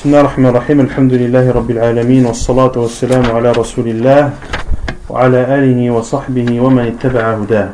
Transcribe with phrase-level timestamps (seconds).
[0.00, 4.32] بسم الله الرحمن الرحيم الحمد لله رب العالمين والصلاة والسلام على رسول الله
[5.10, 7.68] وعلى آله وصحبه ومن اتبع هداه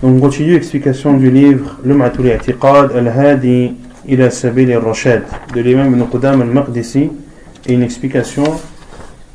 [0.00, 3.74] Donc on continue l'explication du livre Lum'atul I'tiqad al-Hadi
[4.06, 7.10] ila Sabil al-Rashad de l'imam Ibn Qudam al-Maqdisi
[7.66, 8.44] et une explication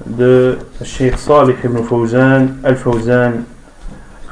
[0.05, 3.43] de Sheikh Salih ibn Fawzan al-Fawzan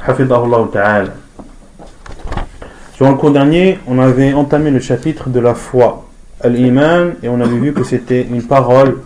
[0.07, 1.09] hafidahullah ta'ala
[2.97, 6.11] Durant le cours dernier, on avait entamé le chapitre de la foi,
[6.44, 9.00] al-Iman, et on avait vu que c'était une parole,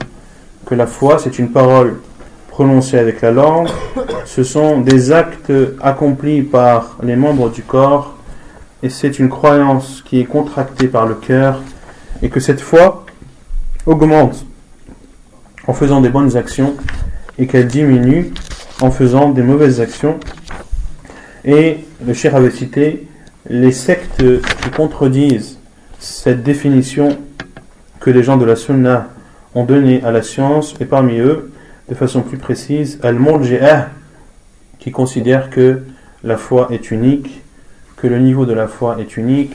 [0.65, 1.99] que la foi c'est une parole
[2.49, 3.67] prononcée avec la langue,
[4.25, 8.15] ce sont des actes accomplis par les membres du corps,
[8.81, 11.61] et c'est une croyance qui est contractée par le cœur,
[12.21, 13.05] et que cette foi
[13.85, 14.45] augmente
[15.67, 16.75] en faisant des bonnes actions,
[17.37, 18.33] et qu'elle diminue
[18.81, 20.17] en faisant des mauvaises actions.
[21.43, 23.07] Et le cher avait cité
[23.49, 24.23] les sectes
[24.61, 25.54] qui contredisent
[26.04, 27.18] cette définition
[28.00, 29.08] que les gens de la Sunna
[29.54, 31.52] ont donnée à la science, et parmi eux,
[31.88, 33.88] de façon plus précise, Al-Murji'ah,
[34.78, 35.82] qui considère que
[36.24, 37.42] la foi est unique,
[37.96, 39.54] que le niveau de la foi est unique,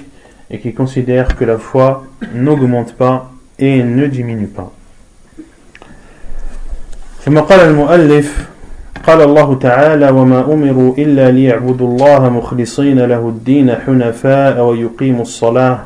[0.51, 4.71] et qui considère que la foi n'augmente pas et ne diminue pas.
[9.05, 15.79] قال الله تعالى وما أمروا إلا ليعبدوا الله مخلصين له الدين حنفاء ويقيموا الصلاة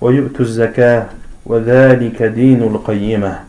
[0.00, 1.06] ويؤتوا الزكاة
[1.46, 3.40] وذلك دين القيمة.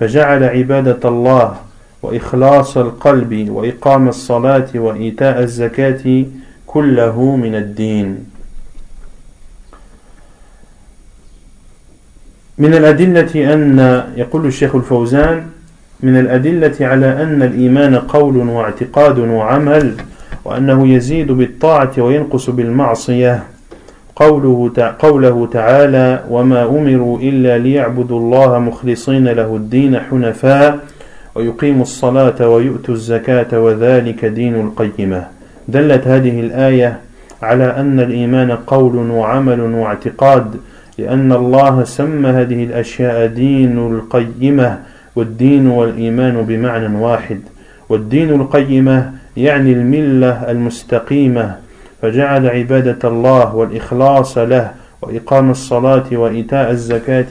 [0.00, 1.56] فجعل عبادة الله
[2.02, 6.24] وإخلاص القلب وإقام الصلاة وإيتاء الزكاة
[6.66, 8.24] كله من الدين.
[12.58, 13.78] من الأدلة أن
[14.16, 15.46] يقول الشيخ الفوزان
[16.00, 19.96] من الأدلة على أن الإيمان قول واعتقاد وعمل
[20.44, 23.42] وأنه يزيد بالطاعة وينقص بالمعصية.
[24.16, 30.78] قوله قوله تعالى وما أمروا إلا ليعبدوا الله مخلصين له الدين حنفاء
[31.34, 35.26] ويقيموا الصلاة ويؤتوا الزكاة وذلك دين القيمة.
[35.68, 36.98] دلت هذه الآية
[37.42, 40.56] على أن الإيمان قول وعمل واعتقاد
[40.98, 44.78] لأن الله سمى هذه الأشياء دين القيمة
[45.16, 47.40] والدين والإيمان بمعنى واحد.
[47.88, 51.56] والدين القيمة يعني الملة المستقيمة
[52.02, 54.70] فجعل عبادة الله والإخلاص له
[55.02, 57.26] وإقام الصلاة وإيتاء الزكاة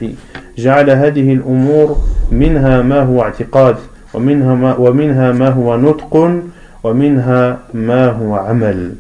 [0.58, 1.98] جعل هذه الأمور
[2.32, 3.76] منها ما هو اعتقاد
[4.14, 6.42] ومنها ما, ومنها ما هو نطق
[6.84, 8.92] ومنها ما هو عمل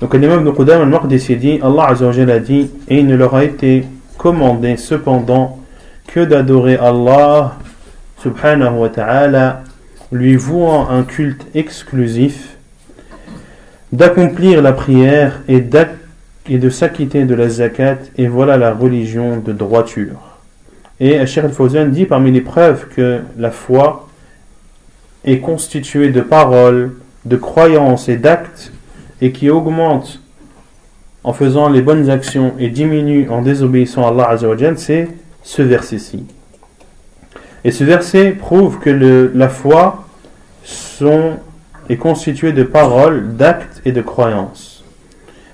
[0.00, 3.42] Donc l'imam de Qudam al-Maqdisi dit, Allah Azzawajal a dit, et il ne leur a
[3.42, 3.84] été
[4.16, 5.58] commandé cependant
[6.06, 7.56] que d'adorer Allah
[8.22, 9.62] subhanahu wa ta'ala,
[10.12, 12.57] lui vouant un culte exclusif,
[13.92, 20.38] d'accomplir la prière et, de s'acquitter de la zakat, et voilà la religion de droiture.
[21.00, 24.08] Et Cheikh al-Fawzan dit parmi les preuves que la foi
[25.24, 26.94] est constituée de paroles,
[27.24, 28.72] de croyances et d'actes,
[29.20, 30.20] et qui augmente
[31.24, 35.08] en faisant les bonnes actions et diminue en désobéissant à Allah Azzawajal, c'est
[35.42, 36.24] ce verset-ci.
[37.64, 40.06] Et ce verset prouve que la foi
[40.64, 41.32] sont,
[41.88, 44.84] est constituée de paroles, d'actes et de croyances.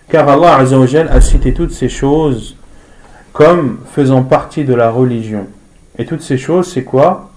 [0.09, 2.57] Car Allah a cité toutes ces choses
[3.33, 5.47] comme faisant partie de la religion.
[5.99, 7.31] Et toutes ces choses, c'est quoi?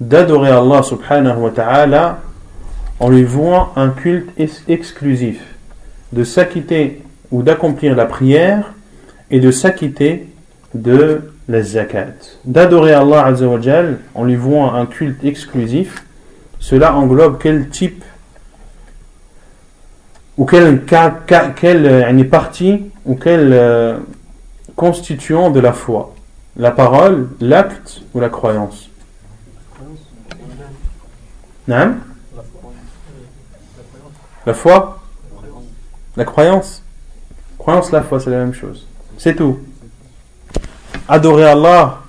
[0.00, 2.18] D'adorer Allah subhanahu wa ta'ala
[3.00, 4.30] en lui vouant un culte
[4.68, 5.40] exclusif,
[6.12, 7.02] de s'acquitter
[7.32, 8.74] ou d'accomplir la prière
[9.30, 10.28] et de s'acquitter
[10.74, 12.14] de la zakat.
[12.44, 16.04] D'adorer Allah Azzawajal en lui vouant un culte exclusif,
[16.62, 18.04] cela englobe quel type
[20.38, 20.84] ou quelle,
[21.56, 23.98] quelle euh, partie ou quel euh,
[24.76, 26.14] constituant de la foi?
[26.56, 28.88] La parole, l'acte ou la croyance?
[31.66, 31.96] Non
[34.46, 35.00] La foi.
[36.16, 36.84] La croyance.
[37.58, 38.86] Croyance, la foi, c'est la même chose.
[39.18, 39.58] C'est tout.
[41.08, 42.02] Adorer Allah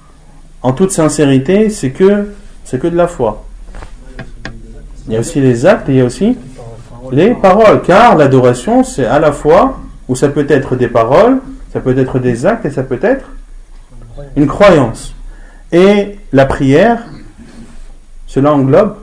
[0.62, 2.34] en toute sincérité, c'est que
[2.64, 3.44] c'est que de la foi.
[5.08, 6.38] Il y a aussi les actes et il y a aussi
[7.12, 11.40] les paroles, car l'adoration c'est à la fois, ou ça peut être des paroles,
[11.72, 13.26] ça peut être des actes et ça peut être
[14.36, 15.14] une croyance.
[15.72, 17.04] Et la prière,
[18.28, 18.96] cela englobe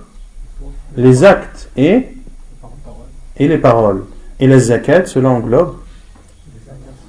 [0.97, 2.08] les actes et,
[3.37, 4.05] et les paroles.
[4.38, 5.76] Et la zakat, cela englobe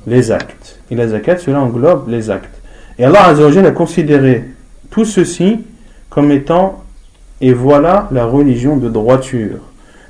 [0.08, 0.80] les actes.
[0.90, 2.62] Et la zakat, cela englobe les actes.
[2.98, 4.46] Et Allah a considéré
[4.90, 5.62] tout ceci
[6.10, 6.84] comme étant,
[7.42, 9.60] et voilà la religion de droiture.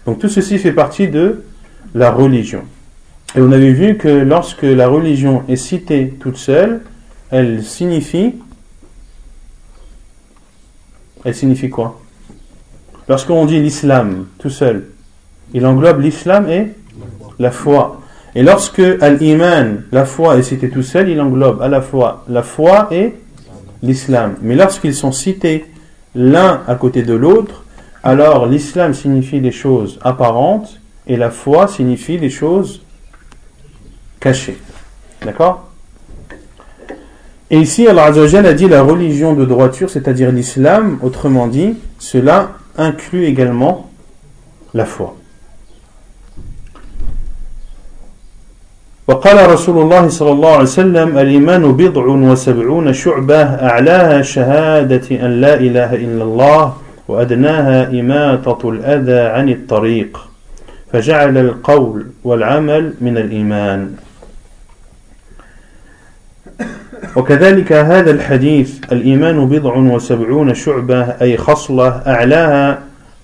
[0.05, 1.43] Donc tout ceci fait partie de
[1.95, 2.63] la religion.
[3.35, 6.81] Et on avait vu que lorsque la religion est citée toute seule,
[7.29, 8.35] elle signifie
[11.23, 12.01] elle signifie quoi?
[13.07, 14.87] Lorsqu'on dit l'islam tout seul,
[15.53, 16.69] il englobe l'islam et
[17.39, 18.01] la foi.
[18.33, 22.41] Et lorsque al-iman, la foi, est citée tout seul, il englobe à la fois la
[22.41, 23.13] foi et
[23.83, 24.35] l'islam.
[24.41, 25.65] Mais lorsqu'ils sont cités
[26.15, 27.63] l'un à côté de l'autre,
[28.03, 32.81] alors l'islam signifie les choses apparentes et la foi signifie les choses
[34.19, 34.57] cachées.
[35.23, 35.67] D'accord?
[37.49, 43.25] Et ici, Allah a dit la religion de droiture, c'est-à-dire l'islam, autrement dit, cela inclut
[43.25, 43.91] également
[44.73, 45.17] la foi.
[49.07, 55.53] وقال رسول الله صلى الله عليه وسلم الإيمان بضع وسبعون شعبة أعلاها شهادة أن لا
[55.53, 56.73] إله إلا الله
[57.07, 60.27] وأدناها إماتة الأذى عن الطريق.
[60.93, 63.91] فجعل القول والعمل من الإيمان.
[67.15, 72.79] وكذلك هذا الحديث الإيمان بضع وسبعون شعبة أي خصلة أعلاها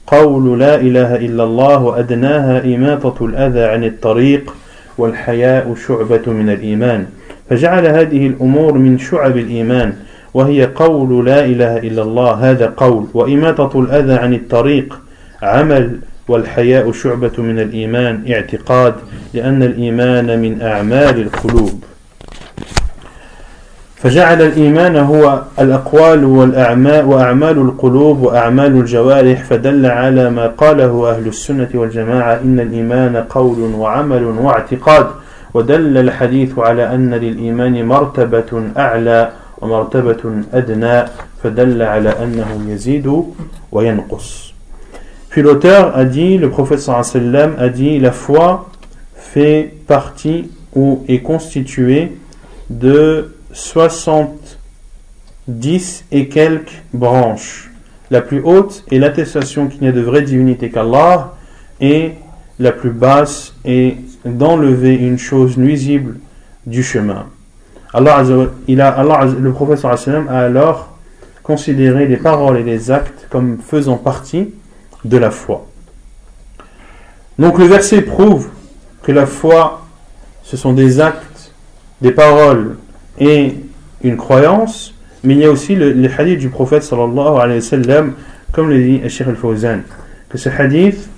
[0.07, 4.53] قول لا إله إلا الله وأدناها إماتة الأذى عن الطريق.
[4.97, 7.05] والحياء شعبة من الإيمان.
[7.49, 9.94] فجعل هذه الأمور من شعب الإيمان
[10.33, 13.05] وهي قول لا إله إلا الله هذا قول.
[13.13, 14.99] وإماتة الأذى عن الطريق
[15.41, 15.99] عمل.
[16.27, 18.95] والحياء شعبة من الإيمان اعتقاد.
[19.33, 21.83] لأن الإيمان من أعمال القلوب.
[23.97, 31.69] فجعل الإيمان هو الأقوال والأعمال وأعمال القلوب وأعمال الجوارح فدل على ما قاله أهل السنة
[31.73, 35.07] والجماعة إن الإيمان قول وعمل واعتقاد.
[35.53, 41.05] ودل الحديث على أن للإيمان مرتبة أعلى ومرتبة أدنى
[41.44, 43.23] فدل على أنه يزيد
[43.71, 44.53] وينقص.
[45.29, 48.69] Puis l'auteur a dit, le prophète sallam a dit, la foi
[49.15, 52.17] fait partie ou est constituée
[52.69, 57.71] de 70 et quelques branches.
[58.09, 61.35] La plus haute est l'attestation qu'il n'y a de vraie divinité qu'Allah,
[61.81, 62.13] et
[62.59, 66.19] la plus basse est d'enlever une chose nuisible
[66.65, 67.27] du chemin.
[67.94, 68.23] Allah,
[68.67, 70.97] il a, Allah le prophète a alors
[71.44, 74.53] considéré les paroles et les actes comme faisant partie
[75.05, 75.65] de la foi.
[77.39, 78.49] Donc le verset prouve
[79.03, 79.85] que la foi,
[80.44, 81.53] ce sont des actes,
[82.01, 82.77] des paroles
[83.19, 83.55] et
[84.03, 84.93] une croyance,
[85.23, 88.13] mais il y a aussi le, le hadith du prophète sallallahu alayhi wa sallam,
[88.51, 89.79] comme le dit Sheikh al-Fawzan,
[90.29, 91.09] que ce hadith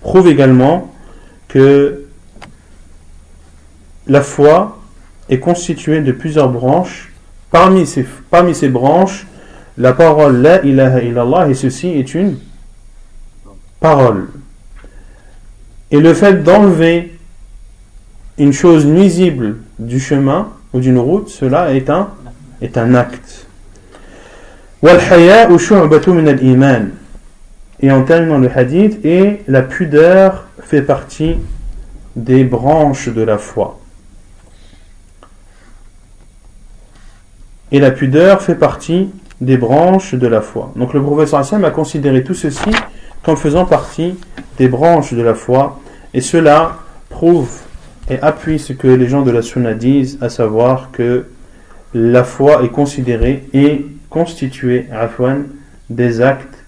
[0.00, 0.92] prouve également
[1.48, 2.06] que
[4.06, 4.78] la foi
[5.28, 7.12] est constituée de plusieurs branches.
[7.50, 9.26] Parmi ces, parmi ces branches,
[9.78, 12.36] la parole La ilaha illallah, et ceci est une
[13.80, 14.28] parole.
[15.90, 17.16] Et le fait d'enlever
[18.38, 22.10] une chose nuisible du chemin, d'une route, cela est un,
[22.60, 23.46] est un acte.
[27.80, 31.36] Et en terminant le hadith, et la pudeur fait partie
[32.14, 33.78] des branches de la foi.
[37.72, 40.72] Et la pudeur fait partie des branches de la foi.
[40.76, 42.70] Donc le professeur Hassan a considéré tout ceci
[43.22, 44.16] comme faisant partie
[44.56, 45.80] des branches de la foi.
[46.14, 46.76] Et cela
[47.08, 47.50] prouve
[48.08, 51.26] et appuie ce que les gens de la Sunna disent, à savoir que
[51.94, 55.44] la foi est considérée et constituée afwan,
[55.90, 56.64] des actes,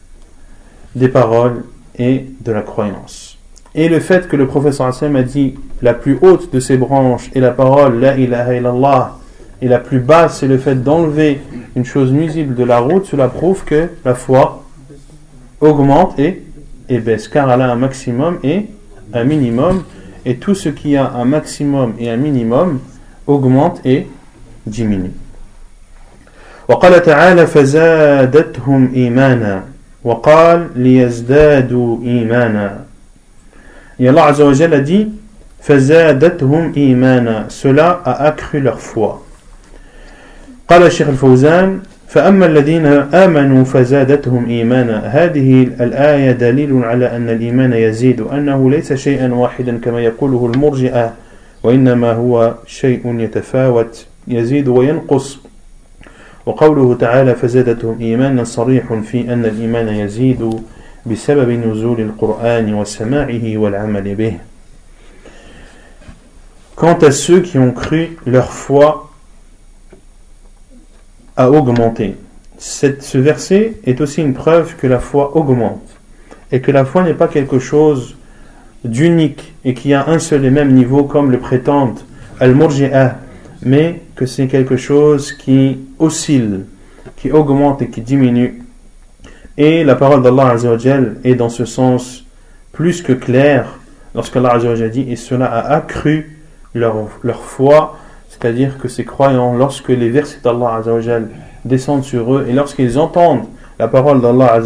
[0.95, 1.65] des paroles
[1.99, 3.39] et de la croyance.
[3.75, 7.31] Et le fait que le professeur Hassan a dit la plus haute de ces branches
[7.35, 9.19] est la parole La ilaha illallah
[9.61, 11.41] et la plus basse c'est le fait d'enlever
[11.77, 14.65] une chose nuisible de la route, cela prouve que la foi
[15.61, 16.43] augmente et,
[16.89, 18.67] et baisse car elle a un maximum et
[19.13, 19.83] un minimum
[20.28, 22.80] et tout ce qui a un maximum et un minimum
[23.28, 24.08] augmente et
[24.66, 25.12] diminue.
[26.68, 29.64] وقال تعالى فزادتهم إيمانا
[30.04, 32.86] وقال ليزدادوا إيمانا
[34.00, 35.08] Et Allah Azza wa Jalla a dit
[35.62, 39.20] فزادتهم إيمانا cela a accru leur foi
[40.70, 44.99] قال الشيخ الفوزان فأما الذين آمنوا فزادتهم إيمانا.
[45.07, 51.15] هذه الآية دليل على أن الإيمان يزيد أنه ليس شيئا واحدا كما يقوله المرجئة
[51.63, 55.39] وإنما هو شيء يتفاوت يزيد وينقص.
[56.47, 60.61] وقوله تعالى فزادتهم إيمانا صريح في أن الإيمان يزيد
[61.07, 64.33] بسبب نزول القرآن وسماعه والعمل به.
[66.77, 69.08] Quant à ceux qui ont cru, leur foi
[71.39, 72.17] a augmenté.
[72.59, 75.89] ce verset est aussi une preuve que la foi augmente
[76.53, 78.17] et que la foi n'est pas quelque chose
[78.85, 82.01] d'unique et qui a un seul et même niveau comme le prétendent
[82.41, 83.17] Al-Murji'ah
[83.63, 86.65] mais que c'est quelque chose qui oscille,
[87.17, 88.63] qui augmente et qui diminue.
[89.57, 90.55] Et la parole d'Allah
[91.25, 92.25] est dans ce sens
[92.73, 93.79] plus que claire
[94.15, 96.39] lorsqu'Allah dit et cela a accru
[96.75, 97.99] leur, leur foi,
[98.38, 100.82] c'est-à-dire que ces croyants, lorsque les versets d'Allah
[101.66, 103.46] descendent sur eux et lorsqu'ils entendent
[103.80, 104.60] la parole d'Allah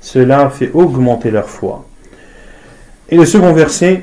[0.00, 1.84] cela fait augmenter leur foi.
[3.08, 4.02] Et le second verset,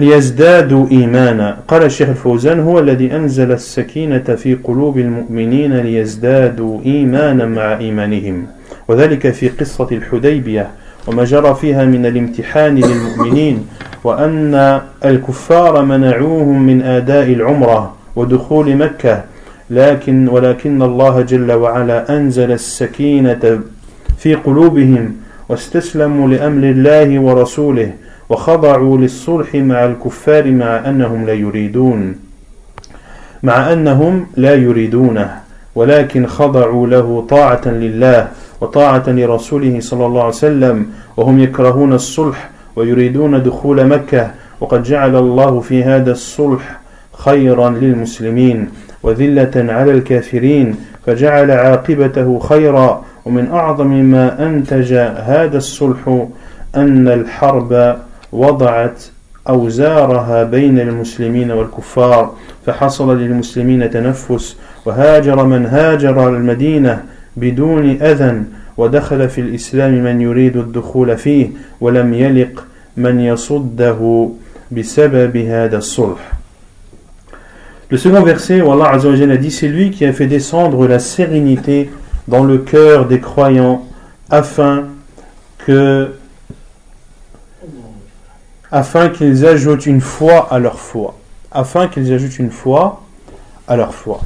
[0.00, 7.78] ليزدادوا إيمانا قال الشيخ الفوزان هو الذي أنزل السكينة في قلوب المؤمنين ليزدادوا إيمانا مع
[7.78, 8.46] إيمانهم
[8.88, 10.70] وذلك في قصة الحديبية
[11.06, 13.66] وما جرى فيها من الامتحان للمؤمنين
[14.04, 19.23] وأن الكفار منعوهم من آداء العمرة ودخول مكة.
[19.69, 23.59] لكن ولكن الله جل وعلا أنزل السكينة
[24.17, 25.15] في قلوبهم
[25.49, 27.91] واستسلموا لأمر الله ورسوله
[28.29, 32.15] وخضعوا للصلح مع الكفار مع أنهم لا يريدون.
[33.43, 35.35] مع أنهم لا يريدونه.
[35.75, 38.27] ولكن خضعوا له طاعة لله
[38.61, 40.85] وطاعة لرسوله صلى الله عليه وسلم
[41.17, 44.31] وهم يكرهون الصلح ويريدون دخول مكة.
[44.61, 46.79] وقد جعل الله في هذا الصلح
[47.17, 48.69] خيرا للمسلمين
[49.03, 53.05] وذلة على الكافرين فجعل عاقبته خيرا.
[53.25, 56.27] ومن أعظم ما أنتج هذا الصلح
[56.75, 57.95] أن الحرب
[58.31, 59.03] وضعت
[59.49, 62.33] أوزارها بين المسلمين والكفار
[62.65, 64.57] فحصل للمسلمين تنفس.
[64.85, 67.03] وهاجر من هاجر المدينة
[67.37, 68.43] بدون أذى
[68.77, 71.49] ودخل في الإسلام من يريد الدخول فيه
[71.81, 72.63] ولم يلق
[72.97, 74.29] من يصده
[74.71, 76.34] بسبب هذا الصلح.
[77.89, 81.91] Le second verset où Allah a dit c'est lui qui a fait descendre la sérénité
[82.27, 83.85] dans le cœur des croyants
[84.31, 84.85] afin
[85.59, 86.11] que
[89.15, 91.15] qu'ils ajoutent une foi à leur foi.
[91.51, 93.03] Afin qu'ils ajoutent une foi
[93.67, 94.19] à leur foi.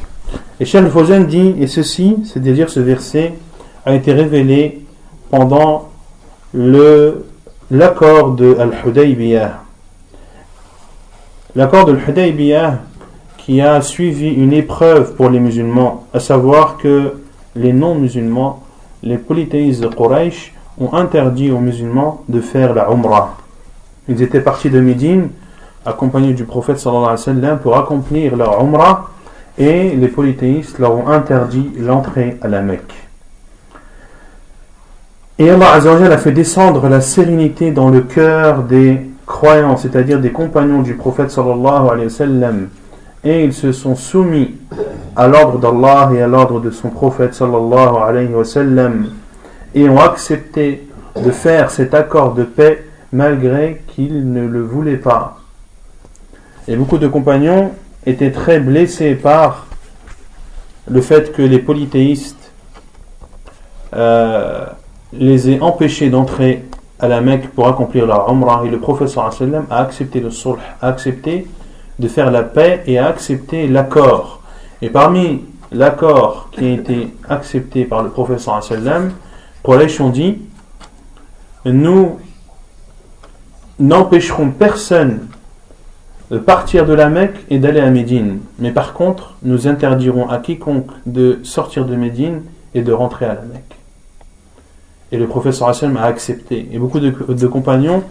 [0.62, 3.34] Et Cheikh Fawzan dit et ceci c'est-à-dire ce verset
[3.86, 4.86] a été révélé
[5.30, 5.90] pendant
[6.54, 9.64] l'accord de Al-Hudaybiyah.
[11.56, 12.80] L'accord de Al-Hudaybiyah
[13.50, 17.14] qui a suivi une épreuve pour les musulmans, à savoir que
[17.56, 18.62] les non-musulmans,
[19.02, 23.38] les polythéistes de Quraysh, ont interdit aux musulmans de faire la Umrah.
[24.08, 25.30] Ils étaient partis de Médine,
[25.84, 29.10] accompagnés du prophète sallallahu pour accomplir leur Umrah,
[29.58, 32.94] et les polythéistes leur ont interdit l'entrée à la Mecque.
[35.40, 40.84] Et Allah a fait descendre la sérénité dans le cœur des croyants, c'est-à-dire des compagnons
[40.84, 42.52] du prophète sallallahu alayhi wa
[43.24, 44.56] et ils se sont soumis
[45.16, 48.30] à l'ordre d'Allah et à l'ordre de son prophète sallallahu alayhi
[49.76, 55.40] et ont accepté de faire cet accord de paix malgré qu'ils ne le voulaient pas.
[56.68, 57.72] Et beaucoup de compagnons
[58.06, 59.68] étaient très blessés par
[60.90, 62.52] le fait que les polythéistes
[63.96, 64.66] euh,
[65.12, 66.64] les aient empêchés d'entrer
[67.00, 70.88] à la Mecque pour accomplir leur Umrah et le prophète a accepté le sulh, a
[70.88, 71.48] accepté
[72.00, 74.42] de faire la paix et à accepter l'accord.
[74.82, 79.12] Et parmi l'accord qui a été accepté par le professeur sallam,
[79.64, 80.40] Quraysh ont dit
[81.66, 82.18] Nous
[83.80, 85.28] n'empêcherons personne
[86.32, 88.40] de partir de la Mecque et d'aller à Médine.
[88.60, 93.34] Mais par contre, nous interdirons à quiconque de sortir de Médine et de rentrer à
[93.34, 93.76] la Mecque.
[95.12, 96.70] Et le professeur sallam a accepté.
[96.72, 98.04] Et beaucoup de, de compagnons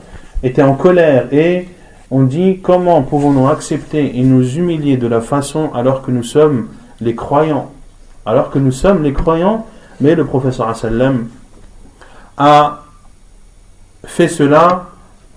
[0.43, 1.69] étaient en colère et
[2.11, 6.69] on dit comment pouvons-nous accepter et nous humilier de la façon alors que nous sommes
[7.01, 7.71] les croyants?
[8.25, 9.67] Alors que nous sommes les croyants?
[10.01, 11.29] Mais le professeur sallam
[12.37, 12.83] a
[14.05, 14.87] fait cela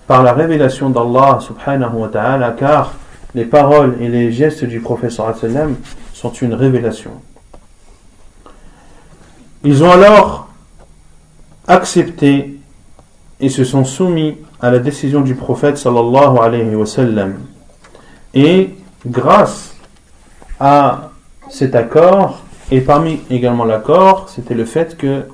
[0.06, 2.92] par la révélation d'Allah subhanahu wa ta'ala car
[3.34, 5.76] les paroles et les gestes du professeur sallam
[6.12, 7.12] sont une révélation.
[9.64, 10.48] Ils ont alors
[11.66, 12.58] accepté
[13.40, 17.34] et se sont soumis à la décision du prophète sallallahu alayhi wa sallam.
[18.32, 18.70] Et
[19.04, 19.76] grâce
[20.60, 21.10] à
[21.50, 22.40] cet accord,
[22.70, 25.24] et parmi également l'accord, c'était le fait que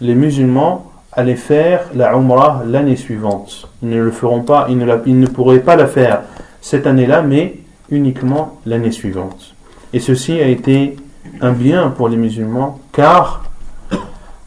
[0.00, 3.68] les musulmans allaient faire la Umrah l'année suivante.
[3.82, 6.22] Ils ne le feront pas, ils ne, ils ne pourraient pas la faire
[6.60, 7.56] cette année-là, mais
[7.90, 9.54] uniquement l'année suivante.
[9.92, 10.96] Et ceci a été
[11.40, 13.44] un bien pour les musulmans, car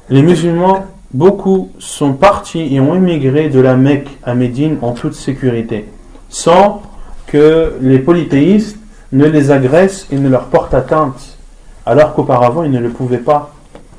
[0.09, 5.13] les musulmans beaucoup sont partis et ont émigré de la Mecque à Médine en toute
[5.13, 5.85] sécurité,
[6.29, 6.81] sans
[7.27, 8.77] que les polythéistes
[9.11, 11.37] ne les agressent et ne leur portent atteinte,
[11.85, 13.53] alors qu'auparavant ils ne le pouvaient pas.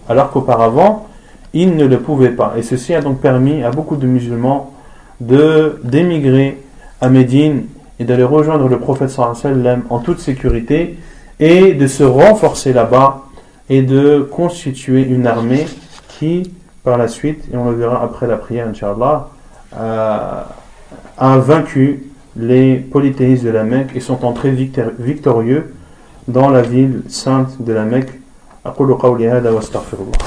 [0.09, 1.07] Alors qu'auparavant
[1.53, 2.55] ils ne le pouvaient pas.
[2.57, 4.73] Et ceci a donc permis à beaucoup de musulmans
[5.21, 6.61] de d'émigrer
[7.01, 7.67] à Médine
[8.01, 10.99] et d'aller rejoindre le prophète sallam en toute sécurité
[11.39, 13.23] et de se renforcer là-bas
[13.71, 15.67] et de constituer une armée
[16.09, 16.51] qui,
[16.84, 19.30] par la suite, et on le verra après la prière, Inch'Allah,
[19.78, 20.42] euh,
[21.18, 22.04] a vaincu
[22.36, 25.74] les polythéistes de la Mecque et sont entrés victorieux
[26.28, 28.20] dans la ville sainte de la Mecque.
[28.66, 30.18] أقول قولي هذا واستغفر الله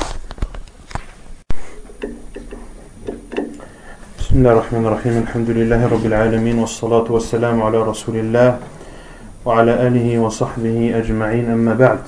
[4.19, 8.59] بسم الله الرحمن الرحيم الحمد لله رب العالمين والصلاة والسلام على رسول الله
[9.45, 11.99] وعلى آله وصحبه أجمعين أما بعد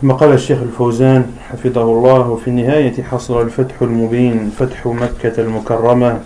[0.00, 6.20] ثم قال الشيخ الفوزان حفظه الله في النهاية حصل الفتح المبين فتح مكة المكرمة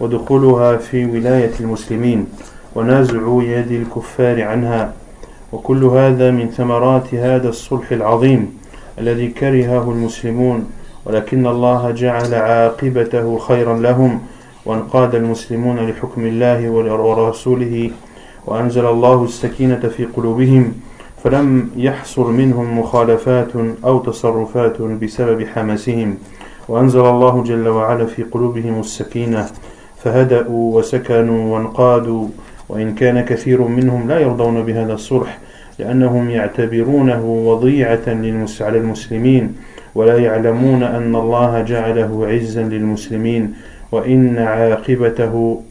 [0.00, 2.26] ودخولها في ولاية المسلمين
[2.74, 4.92] ونازع يد الكفار عنها.
[5.52, 8.58] وكل هذا من ثمرات هذا الصلح العظيم
[8.98, 10.66] الذي كرهه المسلمون
[11.04, 14.20] ولكن الله جعل عاقبته خيرا لهم
[14.66, 17.90] وانقاد المسلمون لحكم الله ورسوله
[18.46, 20.72] وأنزل الله السكينة في قلوبهم.
[21.26, 23.48] فلم يحصل منهم مخالفات
[23.84, 26.14] أو تصرفات بسبب حماسهم
[26.68, 29.46] وأنزل الله جل وعلا في قلوبهم السكينة
[30.04, 32.28] فهدأوا وسكنوا وانقادوا
[32.68, 35.38] وإن كان كثير منهم لا يرضون بهذا الصلح
[35.78, 38.06] لأنهم يعتبرونه وضيعة
[38.60, 39.54] على المسلمين
[39.94, 43.54] ولا يعلمون أن الله جعله عزا للمسلمين
[43.92, 45.62] وإن عاقبته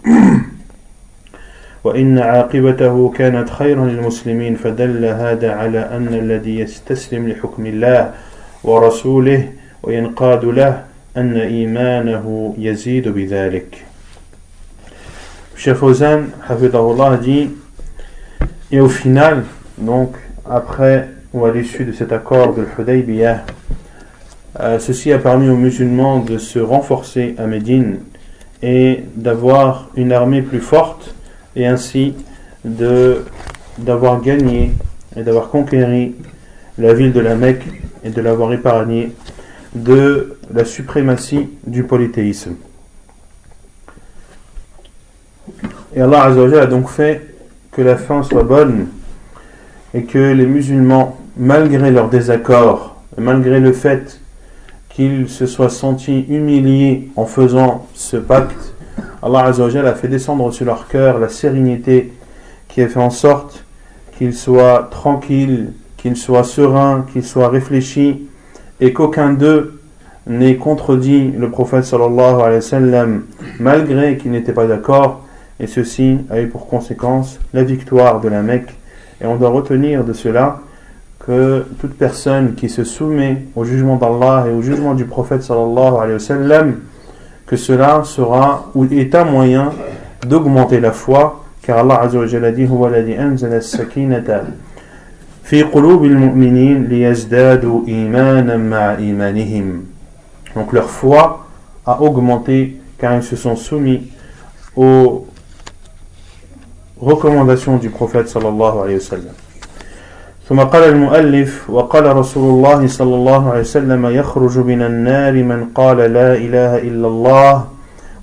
[1.85, 8.11] وإن عاقبته كانت خيرا للمسلمين فدل هذا على أن الذي يستسلم لحكم الله
[8.63, 9.49] ورسوله
[9.83, 10.83] وينقاد له
[11.17, 13.85] أن إيمانه يزيد بذلك
[15.57, 16.25] Cheikh Fawzan,
[17.21, 17.49] dit,
[18.71, 19.45] et au final,
[19.77, 20.17] donc,
[20.49, 23.45] après ou à l'issue de cet accord de l'Hudaybiyah,
[24.59, 27.99] euh, ceci a permis aux musulmans de se renforcer à Médine
[28.61, 31.14] et d'avoir une armée plus forte
[31.55, 32.13] et ainsi
[32.63, 34.71] d'avoir gagné
[35.15, 36.15] et d'avoir conquéri
[36.77, 37.65] la ville de la Mecque
[38.03, 39.11] et de l'avoir épargné
[39.73, 42.55] de la suprématie du polythéisme.
[45.95, 47.35] Et Allah a donc fait
[47.71, 48.87] que la fin soit bonne
[49.93, 54.19] et que les musulmans, malgré leur désaccord, malgré le fait
[54.89, 58.74] qu'ils se soient sentis humiliés en faisant ce pacte,
[59.21, 62.13] Allah a fait descendre sur leur cœur la sérénité
[62.67, 63.65] qui a fait en sorte
[64.17, 68.27] qu'ils soient tranquilles, qu'ils soient sereins, qu'ils soient réfléchis
[68.79, 69.79] et qu'aucun d'eux
[70.27, 73.21] n'ait contredit le prophète sallallahu alayhi
[73.59, 75.25] malgré qu'ils n'étaient pas d'accord
[75.59, 78.73] et ceci a eu pour conséquence la victoire de la Mecque.
[79.21, 80.59] Et on doit retenir de cela
[81.19, 85.95] que toute personne qui se soumet au jugement d'Allah et au jugement du prophète sallallahu
[85.99, 86.75] alayhi
[87.45, 89.71] que cela sera ou est un moyen
[90.25, 94.45] d'augmenter la foi, car Allah azza wa jalla dit huwa alladhi anzala as-sakinata
[95.43, 99.83] fi qulubil mu'minin liyazdadu imanan ma'a imanihim.
[100.55, 101.45] Donc leur foi
[101.85, 104.07] a augmenté car ils se sont soumis
[104.75, 105.27] au
[106.99, 109.44] recommandation du prophète sallallahu alayhi wa sallam.
[110.49, 115.97] ثم قال المؤلف وقال رسول الله صلى الله عليه وسلم يخرج من النار من قال
[115.97, 117.65] لا إله إلا الله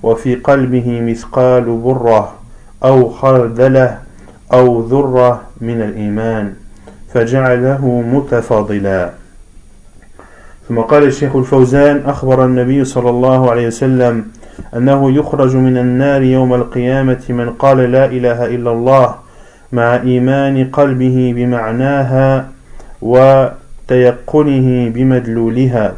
[0.03, 2.33] وفي قلبه مثقال بره
[2.83, 3.97] أو خردلة
[4.53, 6.53] أو ذرة من الإيمان
[7.13, 9.09] فجعله متفاضلا.
[10.69, 14.25] ثم قال الشيخ الفوزان أخبر النبي صلى الله عليه وسلم
[14.75, 19.22] أنه يخرج من النار يوم القيامة من قال لا إله إلا الله
[19.73, 22.49] مع إيمان قلبه بمعناها
[23.01, 25.93] وتيقنه بمدلولها.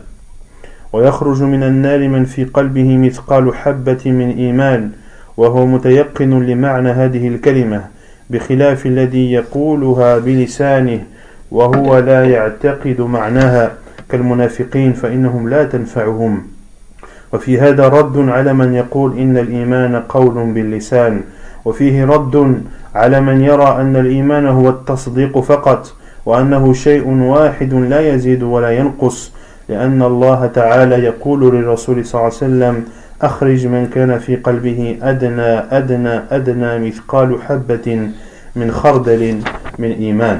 [0.93, 4.89] ويخرج من النار من في قلبه مثقال حبة من إيمان
[5.37, 7.81] وهو متيقن لمعنى هذه الكلمة
[8.29, 10.99] بخلاف الذي يقولها بلسانه
[11.51, 13.71] وهو لا يعتقد معناها.
[14.09, 16.43] كالمنافقين فإنهم لا تنفعهم.
[17.33, 21.21] وفي هذا رد على من يقول إن الإيمان قول باللسان.
[21.65, 22.61] وفيه رد
[22.95, 25.93] على من يرى أن الإيمان هو التصديق فقط
[26.25, 29.31] وأنه شيء واحد لا يزيد ولا ينقص
[29.69, 32.85] لأن الله تعالى يقول للرسول صلى الله عليه وسلم
[33.21, 38.09] أخرج من كان في قلبه أدنى أدنى أدنى مثقال حبة
[38.55, 39.39] من خردل
[39.79, 40.39] من إيمان.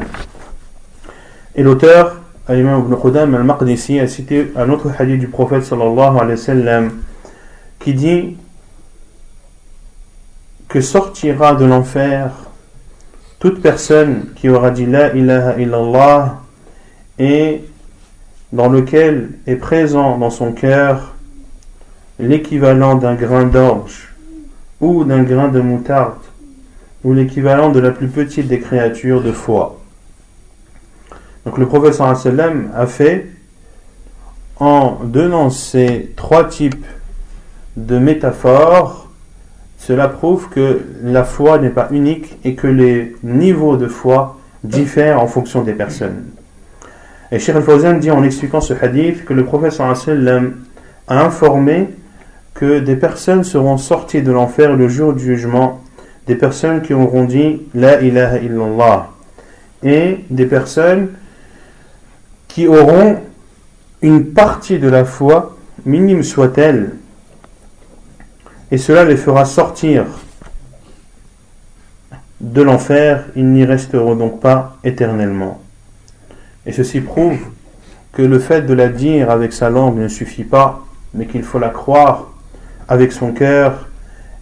[1.56, 6.92] Et l'auteur L'imam Ibn Qudam al-Maqdisi a cité un autre hadith du prophète sallallahu
[7.88, 8.38] dit
[10.68, 12.45] que sortira de l'enfer
[13.40, 16.42] toute personne qui aura dit La ilaha illallah
[17.20, 17.62] et
[18.52, 21.16] dans lequel est présent dans son cœur
[22.20, 24.14] l'équivalent d'un grain d'orge
[24.80, 26.14] ou d'un grain de moutarde
[27.04, 29.80] ou l'équivalent de la plus petite des créatures de foi.
[31.46, 33.28] Donc le professeur a fait
[34.60, 36.86] en donnant ces trois types
[37.78, 39.05] de métaphores,
[39.86, 45.22] cela prouve que la foi n'est pas unique et que les niveaux de foi diffèrent
[45.22, 46.24] en fonction des personnes.
[47.32, 50.56] Et Sheikh al-Fawzan dit en expliquant ce hadith que le sallam
[51.08, 51.90] a informé
[52.56, 55.84] que des personnes seront sorties de l'enfer le jour du jugement,
[56.26, 59.10] des personnes qui auront dit La ilaha illallah,
[59.84, 61.10] et des personnes
[62.48, 63.18] qui auront
[64.02, 66.94] une partie de la foi, minime soit-elle,
[68.72, 70.06] et cela les fera sortir
[72.42, 75.62] de l'enfer, ils n'y resteront donc pas éternellement.
[76.66, 77.40] Et ceci prouve
[78.12, 81.60] que le fait de la dire avec sa langue ne suffit pas, mais qu'il faut
[81.60, 82.32] la croire
[82.88, 83.88] avec son cœur.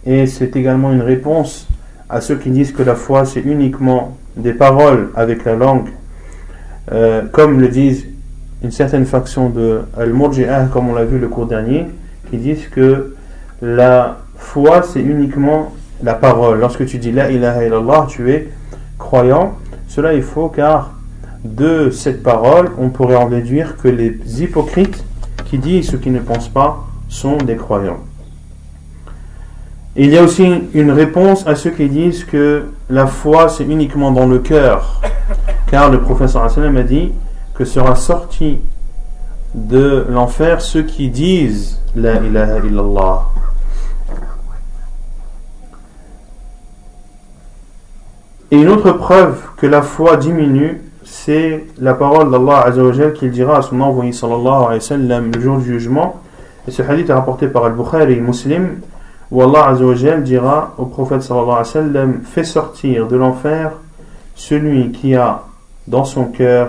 [0.06, 1.66] Et c'est également une réponse
[2.08, 5.88] à ceux qui disent que la foi c'est uniquement des paroles avec la langue,
[6.92, 8.06] euh, comme le disent
[8.62, 11.86] une certaine faction de Al-Murji'ah, comme on l'a vu le cours dernier,
[12.30, 13.13] qui disent que
[13.64, 15.72] la foi c'est uniquement
[16.02, 16.60] la parole.
[16.60, 18.50] Lorsque tu dis La ilaha illallah, tu es
[18.98, 19.54] croyant.
[19.88, 20.92] Cela est faux car
[21.44, 25.04] de cette parole, on pourrait en déduire que les hypocrites
[25.46, 28.00] qui disent ce qu'ils ne pensent pas sont des croyants.
[29.94, 34.10] il y a aussi une réponse à ceux qui disent que la foi c'est uniquement
[34.10, 35.02] dans le cœur,
[35.70, 37.12] car le professeur a dit
[37.54, 38.58] que sera sorti
[39.54, 43.33] de l'enfer ceux qui disent La ilaha illallah.
[48.54, 52.66] Et une autre preuve que la foi diminue, c'est la parole d'Allah
[53.18, 56.20] qu'il dira à son envoyé alayhi le jour du jugement.
[56.68, 58.76] Et ce hadith est rapporté par Al-Bukhari et Muslim,
[59.32, 59.74] où Allah
[60.18, 63.72] dira au prophète sallallahu alayhi Fais sortir de l'enfer
[64.36, 65.42] celui qui a
[65.88, 66.68] dans son cœur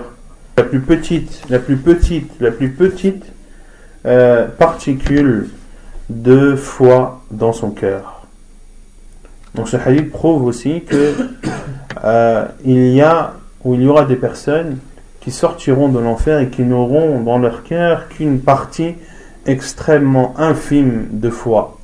[0.56, 3.26] la plus petite, la plus petite, la plus petite
[4.06, 5.50] euh, particule
[6.10, 8.15] de foi dans son cœur.
[9.56, 11.14] Donc ce hadith prouve aussi que
[12.04, 13.32] euh, il y a
[13.64, 14.78] ou il y aura des personnes
[15.20, 18.94] qui sortiront de l'enfer et qui n'auront dans leur cœur qu'une partie
[19.44, 21.78] extrêmement infime de foi.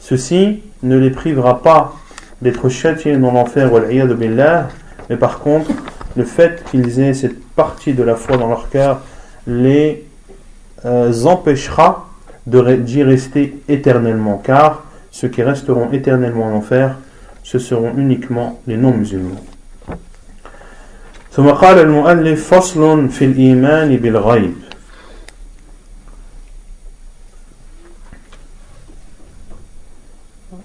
[0.00, 1.94] Ceci ne les privera pas
[2.40, 3.70] d'être châtiés dans l'enfer,
[5.08, 5.70] mais par contre,
[6.16, 9.00] le fait qu'ils aient cette partie de la foi dans leur cœur
[9.46, 10.04] les
[10.84, 12.08] euh, empêchera
[12.46, 16.96] d'y rester éternellement, car ceux qui resteront éternellement en enfer,
[17.44, 19.44] ce seront uniquement les non-musulmans.
[21.32, 24.54] ثم قال المؤلف فصل في الإيمان بالغيب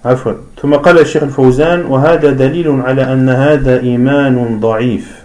[0.04, 0.32] عفوا
[0.62, 5.24] ثم قال الشيخ الفوزان وهذا دليل على أن هذا إيمان ضعيف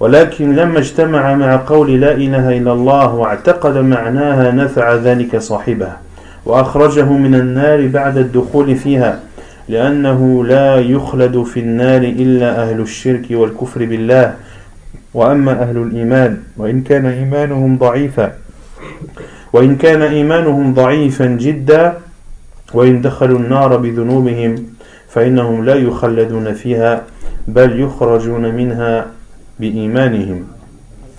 [0.00, 6.05] ولكن لما اجتمع مع قول لا إله إلا الله واعتقد معناها نفع ذلك صاحبه
[6.46, 9.20] وأخرجه من النار بعد الدخول فيها
[9.68, 14.34] لأنه لا يخلد في النار إلا أهل الشرك والكفر بالله.
[15.14, 18.32] وأما أهل الإيمان وإن كان إيمانهم ضعيفا
[19.52, 21.94] وإن كان إيمانهم ضعيفا جدا
[22.74, 24.66] وإن دخلوا النار بذنوبهم
[25.08, 27.02] فإنهم لا يخلدون فيها
[27.48, 29.06] بل يخرجون منها
[29.60, 30.44] بإيمانهم.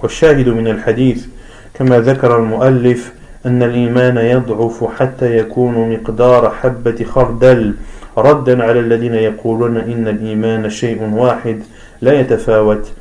[0.03, 1.25] والشاهد من الحديث
[1.73, 3.13] كما ذكر المؤلف
[3.46, 7.74] أن الإيمان يضعف حتى يكون مقدار حبة خردل
[8.18, 11.62] ردا على الذين يقولون إن الإيمان شيء واحد
[12.02, 12.92] لا يتفاوت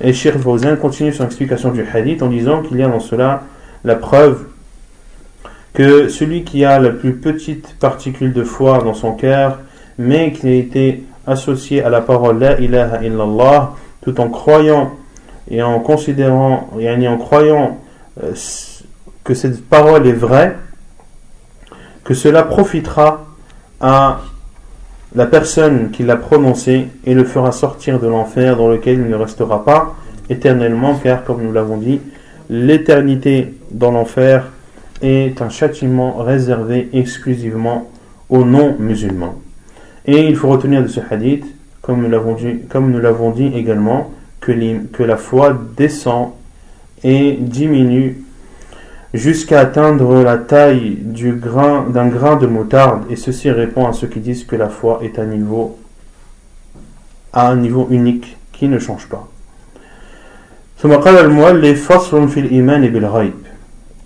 [0.00, 3.44] Et Sheikh Fawzan continue son explication du hadith en disant qu'il y a dans cela
[3.84, 4.44] la preuve
[5.72, 9.60] que celui qui a la plus petite particule de foi dans son cœur,
[9.96, 13.72] mais qui a été associé à la parole La ilaha illallah,
[14.02, 14.92] tout en croyant
[15.49, 17.79] et en considérant et en croyant
[18.23, 18.33] euh,
[19.23, 20.55] que cette parole est vraie,
[22.03, 23.25] que cela profitera
[23.79, 24.21] à
[25.15, 29.15] la personne qui l'a prononcé et le fera sortir de l'enfer dans lequel il ne
[29.15, 29.95] restera pas
[30.29, 31.99] éternellement, car comme nous l'avons dit,
[32.49, 34.47] l'éternité dans l'enfer
[35.01, 37.89] est un châtiment réservé exclusivement
[38.29, 39.35] aux non-musulmans.
[40.05, 41.45] Et il faut retenir de ce hadith,
[41.81, 44.11] comme nous l'avons dit, comme nous l'avons dit également,
[44.42, 44.52] que,
[44.86, 46.30] que la foi descend
[47.02, 48.22] et diminue
[49.14, 54.06] jusqu'à atteindre la taille du grain d'un grain de moutarde et ceci répond à ceux
[54.06, 55.78] qui disent que la foi est à niveau
[57.32, 59.28] à un niveau unique qui ne change pas.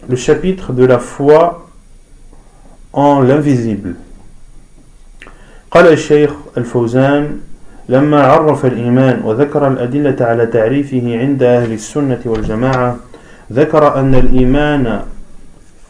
[0.09, 1.69] Le chapitre de la foi
[2.93, 3.97] en l'invisible.
[5.73, 7.41] قال الشيخ الفوزان
[7.90, 12.96] لما عرف الإيمان وذكر الأدلة على تعريفه عند أهل السنة والجماعة
[13.54, 15.02] ذكر أن الإيمان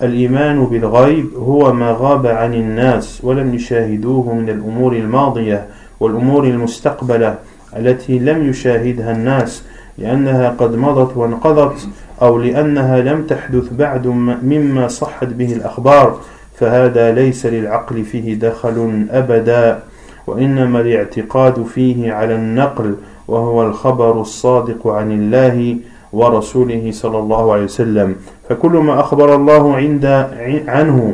[0.02, 5.66] الإيمان بالغيب هو ما غاب عن الناس ولم يشاهدوه من الأمور الماضية
[6.00, 7.36] والأمور المستقبلة
[7.78, 9.64] التي لم يشاهدها الناس
[9.98, 11.88] لأنها قد مضت وانقضت
[12.22, 14.08] أو لأنها لم تحدث بعد
[14.44, 16.20] مما صحت به الأخبار
[16.56, 19.80] فهذا ليس للعقل فيه دخل أبدا.
[20.28, 22.96] وإنما الاعتقاد فيه على النقل
[23.28, 25.78] وهو الخبر الصادق عن الله
[26.14, 28.16] ورسوله صلى الله عليه وسلم.
[28.50, 30.06] فكل ما أخبر الله عند
[30.68, 31.14] عنه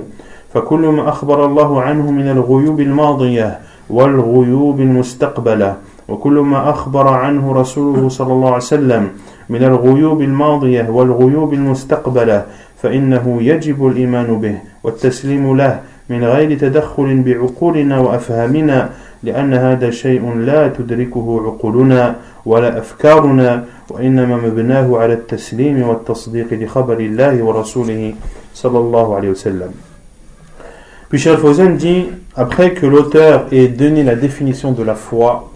[0.54, 5.76] فكل ما أخبر الله عنه من الغيوب الماضية والغيوب المستقبلة
[6.10, 9.10] وكل ما أخبر عنه رسوله صلى الله عليه وسلم
[9.50, 12.46] من الغيوب الماضية والغيوب المستقبلة
[12.82, 18.90] فإنه يجب الإيمان به والتسليم له من غير تدخل بعقولنا وأفهامنا
[19.23, 27.43] لأن هذا شيء لا تدركه عقولنا ولا أفكارنا وإنما مبناه على التسليم والتصديق لخبر الله
[27.43, 28.15] ورسوله
[28.55, 29.71] صلى الله عليه وسلم
[31.09, 32.05] Puis Cheikh Fawzan dit,
[32.37, 35.51] après que l'auteur ait donné la définition de la foi,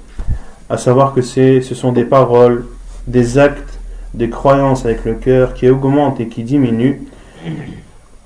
[0.71, 2.65] à savoir que ce sont des paroles,
[3.07, 3.79] des actes,
[4.15, 7.03] des croyances avec le cœur qui augmentent et qui diminuent,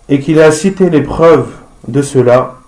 [0.09, 1.51] et qu'il a cité les preuves
[1.89, 2.59] de cela,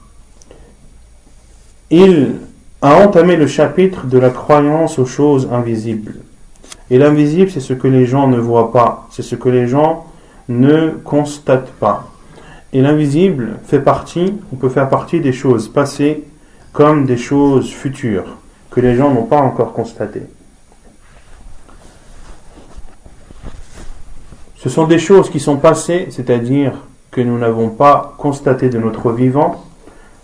[1.91, 2.35] il
[2.84, 6.16] a entamé le chapitre de la croyance aux choses invisibles.
[6.92, 10.06] Et l'invisible, c'est ce que les gens ne voient pas, c'est ce que les gens
[10.50, 12.12] ne constatent pas.
[12.74, 16.26] Et l'invisible fait partie, on peut faire partie des choses passées
[16.74, 18.36] comme des choses futures
[18.70, 20.28] que les gens n'ont pas encore constatées.
[24.58, 26.74] Ce sont des choses qui sont passées, c'est-à-dire
[27.12, 29.64] que nous n'avons pas constaté de notre vivant,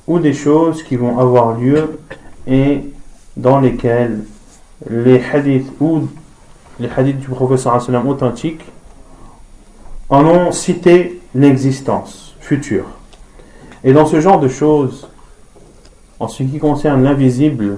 [0.08, 2.00] ou des choses qui vont avoir lieu
[2.50, 2.82] et
[3.38, 4.24] dans lesquelles
[4.90, 6.08] les hadiths ou
[6.80, 8.66] les hadiths du professeur authentiques
[10.10, 12.86] en ont cité l'existence future.
[13.84, 15.08] Et dans ce genre de choses,
[16.20, 17.78] en ce qui concerne l'invisible,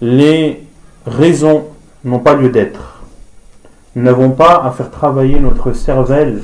[0.00, 0.62] les
[1.06, 1.64] raisons
[2.04, 3.02] n'ont pas lieu d'être.
[3.94, 6.42] Nous n'avons pas à faire travailler notre cervelle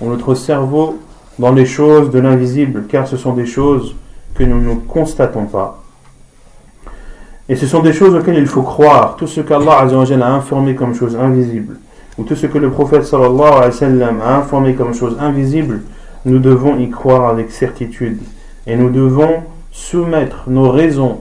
[0.00, 0.98] ou notre cerveau
[1.38, 3.94] dans les choses de l'invisible, car ce sont des choses
[4.34, 5.83] que nous ne constatons pas.
[7.48, 9.16] Et ce sont des choses auxquelles il faut croire.
[9.16, 11.76] Tout ce qu'Allah a informé comme chose invisible,
[12.16, 15.82] ou tout ce que le prophète sallallahu alayhi wa sallam a informé comme chose invisible,
[16.24, 18.18] nous devons y croire avec certitude.
[18.66, 21.18] Et nous devons soumettre nos raisons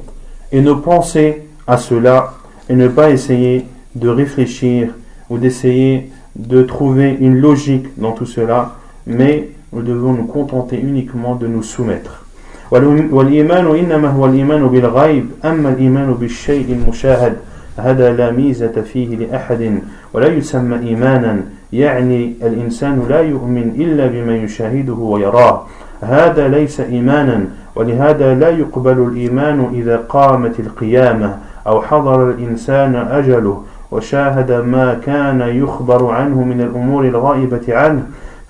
[0.54, 2.36] et nos pensées à cela
[2.70, 4.94] et ne pas essayer de réfléchir
[5.30, 11.36] ou d'essayer de trouver une logique dans tout cela, mais nous devons nous contenter uniquement
[11.36, 12.23] de nous soumettre.
[12.72, 17.38] والإيمان إنما هو الإيمان بالغيب أما الإيمان بالشيء المشاهد
[17.78, 19.80] هذا لا ميزة فيه لأحد
[20.14, 21.42] ولا يسمى إيمانا
[21.74, 25.66] يعني الإنسان لا يؤمن إلا بما يشاهده ويراه.
[26.02, 27.46] هذا ليس إيمانا
[27.76, 36.12] ولهذا لا يقبل الإيمان إذا قامت القيامة أو حضر الإنسان أجله وشاهد ما كان يخبر
[36.12, 38.04] عنه من الأمور الغائبة عنه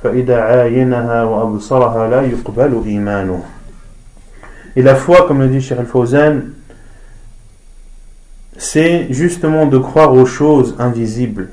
[0.04, 3.43] فإذا عاينها وأبصرها لا يقبل إيمانه.
[4.75, 6.41] Et la foi, comme le dit Cheikh Al-Fawzan,
[8.57, 11.49] c'est justement de croire aux choses invisibles.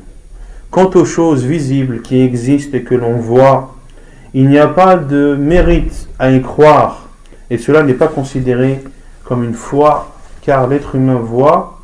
[0.70, 3.74] Quant aux choses visibles qui existent et que l'on voit,
[4.32, 7.08] il n'y a pas de mérite à y croire.
[7.50, 8.80] Et cela n'est pas considéré
[9.24, 11.80] comme une foi, car l'être humain voit,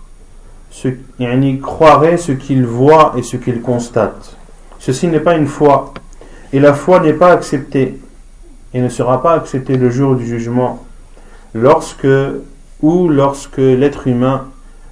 [0.70, 4.36] ce, il croirait ce qu'il voit et ce qu'il constate.
[4.78, 5.92] Ceci n'est pas une foi.
[6.52, 7.98] Et la foi n'est pas acceptée
[8.72, 10.85] et ne sera pas acceptée le jour du jugement
[11.55, 12.07] lorsque
[12.81, 14.45] ou lorsque l'être humain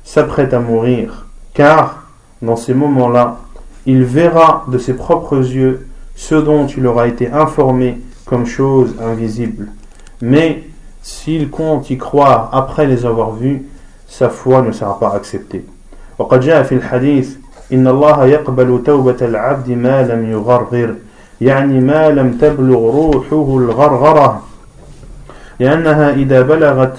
[0.03, 2.03] s'apprête à mourir, car
[2.41, 3.38] dans ces moments-là,
[3.86, 9.67] il verra de ses propres yeux ce dont il aura été informé comme chose invisible.
[10.21, 10.63] Mais
[11.01, 13.65] s'il compte y croire après les avoir vus,
[14.08, 15.65] sa foi ne sera pas acceptée.
[16.19, 17.38] وقد جاء في الحديث
[17.73, 20.95] إن الله يقبل توبة العبد ما لم يغرغر
[21.41, 24.43] يعني ما لم تبلغ روحه الغرغرة
[25.60, 26.98] لأنها إذا بلغت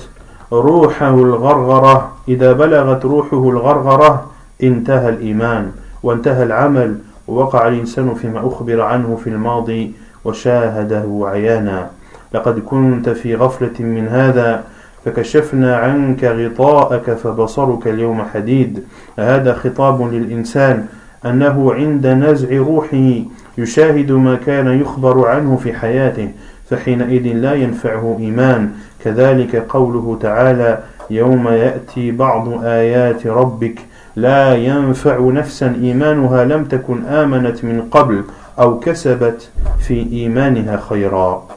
[0.51, 4.31] روحه الغرغرة إذا بلغت روحه الغرغرة
[4.63, 5.71] انتهى الإيمان
[6.03, 9.93] وانتهى العمل ووقع الإنسان فيما أخبر عنه في الماضي
[10.25, 11.89] وشاهده عيانا.
[12.33, 14.63] لقد كنت في غفلة من هذا
[15.05, 18.83] فكشفنا عنك غطاءك فبصرك اليوم حديد.
[19.19, 20.85] هذا خطاب للإنسان
[21.25, 23.13] أنه عند نزع روحه
[23.57, 26.31] يشاهد ما كان يخبر عنه في حياته.
[26.69, 28.71] فحينئذ لا ينفعه إيمان.
[29.03, 33.79] كذلك قوله تعالى يوم يأتي بعض آيات ربك
[34.15, 38.23] لا ينفع نفسا إيمانها لم تكن آمنت من قبل
[38.59, 39.49] أو كسبت
[39.79, 41.47] في إيمانها خيرا.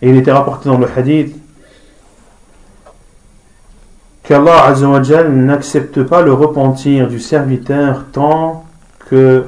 [0.00, 1.34] Il était rapporté dans le hadith
[4.22, 4.74] qu'Allah
[5.28, 8.64] n'accepte pas le repentir du serviteur tant
[9.08, 9.44] que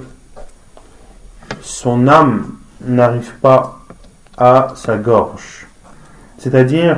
[1.60, 2.46] son âme
[2.84, 3.79] n'arrive pas
[4.40, 5.66] à sa gorge.
[6.38, 6.96] C'est-à-dire,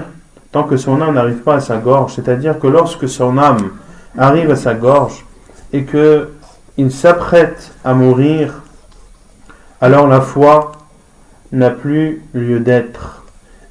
[0.53, 3.73] tant que son âme n'arrive pas à sa gorge, c'est-à-dire que lorsque son âme
[4.17, 5.27] arrive à sa gorge
[5.73, 6.31] et que
[6.79, 8.63] il s'apprête à mourir,
[9.81, 10.73] alors la foi
[11.51, 13.25] n'a plus lieu d'être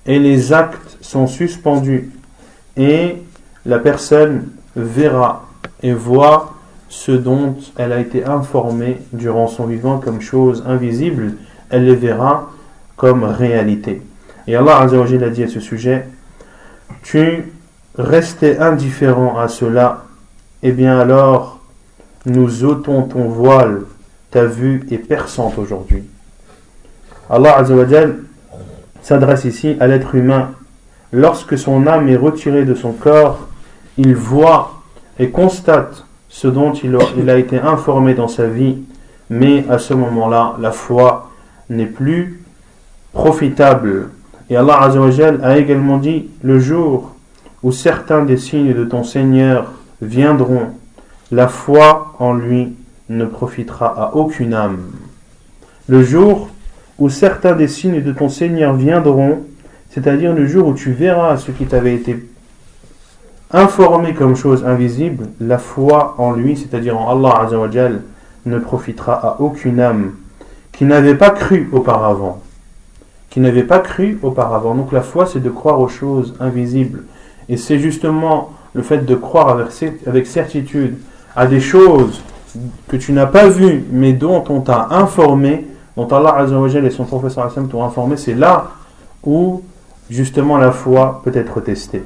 [0.05, 2.11] et les actes sont suspendus
[2.77, 3.17] et
[3.65, 5.45] la personne verra
[5.81, 6.53] et voit
[6.89, 11.35] ce dont elle a été informée durant son vivant comme chose invisible,
[11.69, 12.49] elle les verra
[13.01, 13.99] comme réalité.
[14.45, 16.05] Et Allah a dit à ce sujet,
[17.01, 17.51] tu
[17.97, 20.03] restais indifférent à cela,
[20.61, 21.61] eh bien alors
[22.27, 23.85] nous ôtons ton voile,
[24.29, 26.03] ta vue est perçante aujourd'hui.
[27.27, 27.65] Allah
[29.01, 30.51] s'adresse ici à l'être humain.
[31.11, 33.47] Lorsque son âme est retirée de son corps,
[33.97, 34.79] il voit
[35.17, 36.95] et constate ce dont il
[37.31, 38.77] a, été informé dans sa vie,
[39.31, 41.31] mais à ce moment-là, la foi
[41.71, 42.40] n'est plus
[43.13, 44.09] profitable.
[44.49, 44.79] Et Allah
[45.43, 47.15] a également dit, le jour
[47.63, 49.71] où certains des signes de ton Seigneur
[50.01, 50.67] viendront,
[51.31, 52.73] la foi en lui
[53.09, 54.79] ne profitera à aucune âme.
[55.87, 56.49] Le jour
[56.99, 59.39] où certains des signes de ton Seigneur viendront,
[59.89, 62.17] c'est-à-dire le jour où tu verras ce qui t'avait été
[63.51, 68.01] informé comme chose invisible, la foi en lui, c'est-à-dire en Allah Azzawajal,
[68.45, 70.11] ne profitera à aucune âme
[70.71, 72.41] qui n'avait pas cru auparavant
[73.30, 74.74] Qui n'avait pas cru auparavant.
[74.74, 77.04] Donc la foi, c'est de croire aux choses invisibles.
[77.48, 79.48] Et c'est justement le fait de croire
[80.06, 80.96] avec, certitude
[81.34, 82.22] à des choses
[82.88, 87.04] que tu n'as pas vues, mais dont on t'a informé, dont Allah Azzawajal et son
[87.04, 88.70] professeur t'ont informé, c'est là
[89.24, 89.62] où
[90.10, 92.02] justement la foi peut être testée.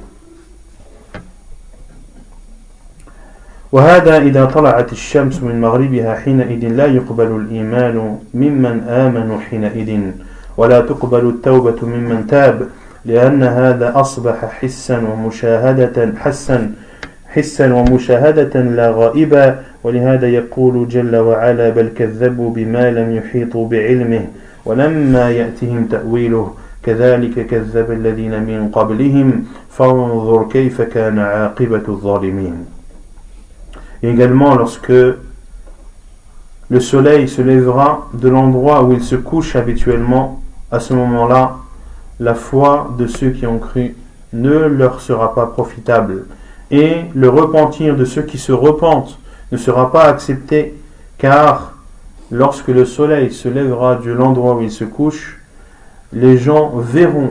[3.71, 10.11] وهذا إذا طلعت الشمس من مغربها حينئذ لا يقبل الإيمان ممن آمنوا حينئذ
[10.56, 12.68] ولا تقبل التوبة ممن تاب
[13.04, 16.72] لأن هذا أصبح حسا ومشاهدة حسا
[17.28, 24.26] حسا ومشاهدة لا غائبا ولهذا يقول جل وعلا بل كذبوا بما لم يحيطوا بعلمه
[24.64, 32.66] ولما يأتهم تأويله كذلك كذب الذين من قبلهم فانظر كيف كان عاقبة الظالمين.
[34.02, 34.92] Également lorsque
[36.68, 40.42] le soleil se lèvera de l'endroit où il se couche habituellement,
[40.76, 41.56] à ce moment-là,
[42.20, 43.96] la foi de ceux qui ont cru
[44.34, 46.26] ne leur sera pas profitable.
[46.70, 49.18] Et le repentir de ceux qui se repentent
[49.52, 50.74] ne sera pas accepté,
[51.16, 51.72] car
[52.30, 55.40] lorsque le soleil se lèvera de l'endroit où il se couche,
[56.12, 57.30] les gens verront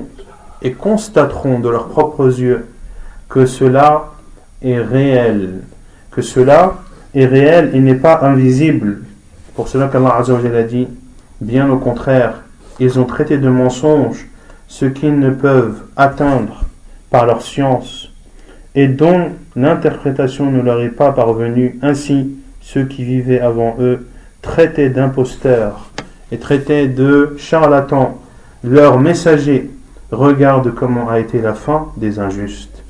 [0.64, 2.66] et constateront de leurs propres yeux
[3.30, 4.14] que cela
[4.64, 5.62] est réel,
[6.10, 6.78] que cela
[7.14, 9.04] est réel et n'est pas invisible.
[9.56, 10.88] Pour cela qu'Allah a dit,
[11.42, 12.45] bien au contraire,
[12.80, 14.28] ils ont traité de mensonges
[14.68, 16.66] ce qu'ils ne peuvent atteindre
[17.10, 18.12] par leur science
[18.76, 21.80] et dont l'interprétation ne leur est pas parvenue.
[21.82, 24.08] Ainsi, ceux qui vivaient avant eux
[24.42, 25.92] traitaient d'imposteurs
[26.32, 28.18] et traitaient de charlatans
[28.64, 29.70] leurs messagers.
[30.12, 32.84] Regarde comment a été la fin des injustes.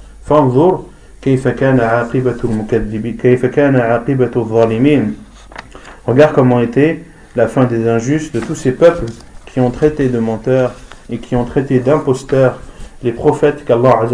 [6.07, 7.03] Regarde comment était
[7.35, 9.05] la fin des injustes de tous ces peuples
[9.54, 10.72] qui ont traité de menteurs
[11.10, 12.58] et qui ont traité d'imposteurs
[13.02, 14.06] les prophètes qu'Allah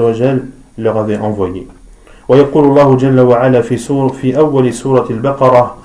[0.79, 1.67] leur avait envoyés.
[2.29, 5.77] ويقول الله جل وعلا في سورة في أول سورة البقرة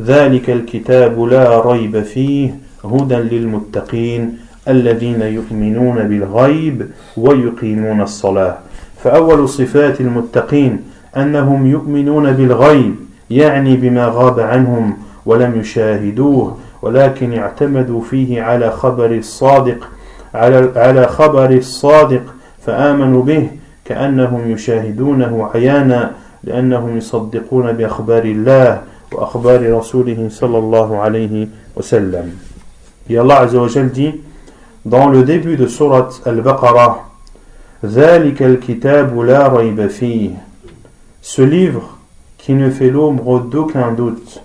[0.00, 2.54] ذلك الكتاب لا ريب فيه
[2.84, 8.58] هدى للمتقين الذين يؤمنون بالغيب ويقيمون الصلاة
[9.04, 10.82] فأول صفات المتقين
[11.16, 12.94] أنهم يؤمنون بالغيب
[13.30, 14.96] يعني بما غاب عنهم
[15.26, 19.87] ولم يشاهدوه ولكن اعتمدوا فيه على خبر الصادق
[20.33, 22.21] على على خبر الصادق
[22.65, 23.49] فآمنوا به
[23.85, 26.11] كأنهم يشاهدونه عيانا
[26.43, 28.81] لأنهم يصدقون بأخبار الله
[29.13, 32.31] وأخبار رسوله صلى الله عليه وسلم.
[33.09, 34.21] Et Allah Azza wa dit
[34.85, 37.05] dans le début de Surat Al-Baqarah
[41.21, 41.97] Ce livre
[42.37, 44.43] qui ne fait l'ombre d'aucun doute,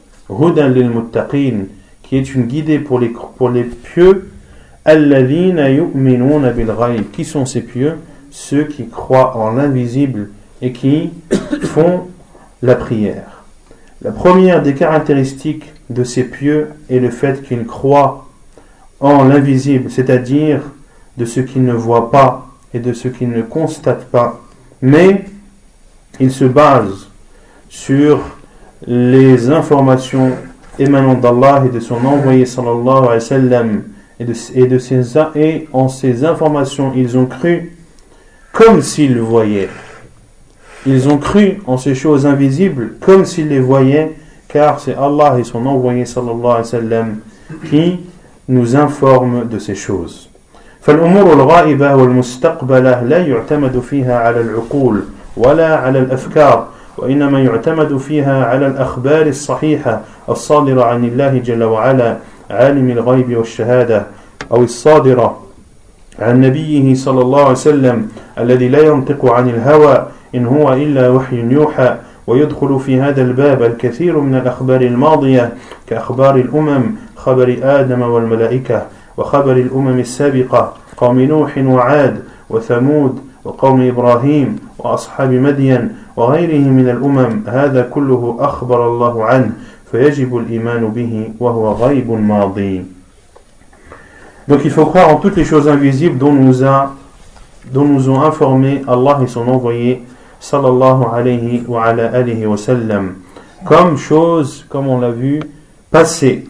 [2.10, 4.32] qui est une guidée pour les, pour les pieux,
[7.12, 7.98] qui sont ces pieux?
[8.32, 10.30] Ceux qui croient en l'invisible
[10.60, 11.10] et qui
[11.62, 12.08] font
[12.62, 13.44] la prière.
[14.02, 18.26] La première des caractéristiques de ces pieux est le fait qu'ils croient
[18.98, 20.62] en l'invisible, c'est-à-dire
[21.16, 24.40] de ce qu'ils ne voient pas et de ce qu'ils ne constatent pas,
[24.82, 25.26] mais
[26.18, 27.08] ils se basent
[27.68, 28.18] sur
[28.84, 30.32] les informations
[30.79, 33.83] émanant d'Allah et de son envoyé sallallahu alayhi wa sallam
[34.19, 37.77] et, de, et, de ces, et en ces informations ils ont cru
[38.51, 39.69] comme s'ils le voyaient.
[40.85, 44.13] Ils ont cru en ces choses invisibles comme s'ils les voyaient
[44.47, 47.15] car c'est Allah et son envoyé sallallahu alayhi wa sallam
[47.69, 47.99] qui
[48.47, 50.29] nous informent de ces choses.
[50.85, 55.03] فالأمور الغائبة والمستقبلة لا يعتمد فيها على العقول
[55.37, 56.67] ولا على الأفكار
[56.98, 62.16] وإنما يعتمد فيها على الأخبار الصحيحة الصادرة عن الله جل وعلا
[62.50, 64.06] عالم الغيب والشهادة
[64.52, 65.40] أو الصادرة
[66.18, 71.36] عن نبيه صلى الله عليه وسلم الذي لا ينطق عن الهوى إن هو إلا وحي
[71.36, 71.96] يوحى.
[72.30, 75.52] ويدخل في هذا الباب الكثير من الأخبار الماضية
[75.86, 76.82] كأخبار الأمم
[77.16, 78.86] خبر آدم والملائكة
[79.16, 87.81] وخبر الأمم السابقة قوم نوح وعاد وثمود وقوم إبراهيم وأصحاب مدين وغيره من الأمم هذا
[87.81, 89.51] كله أخبر الله عنه
[89.91, 92.83] فيجب الإيمان به وهو غيب ماضي
[94.47, 96.93] Donc il faut croire en toutes les choses invisibles dont nous, a,
[97.73, 100.03] dont nous ont informé Allah et son envoyé
[100.39, 103.15] sallallahu alayhi wa ala alihi wa sallam
[103.65, 105.39] comme choses, comme on l'a vu,
[105.89, 106.45] passées,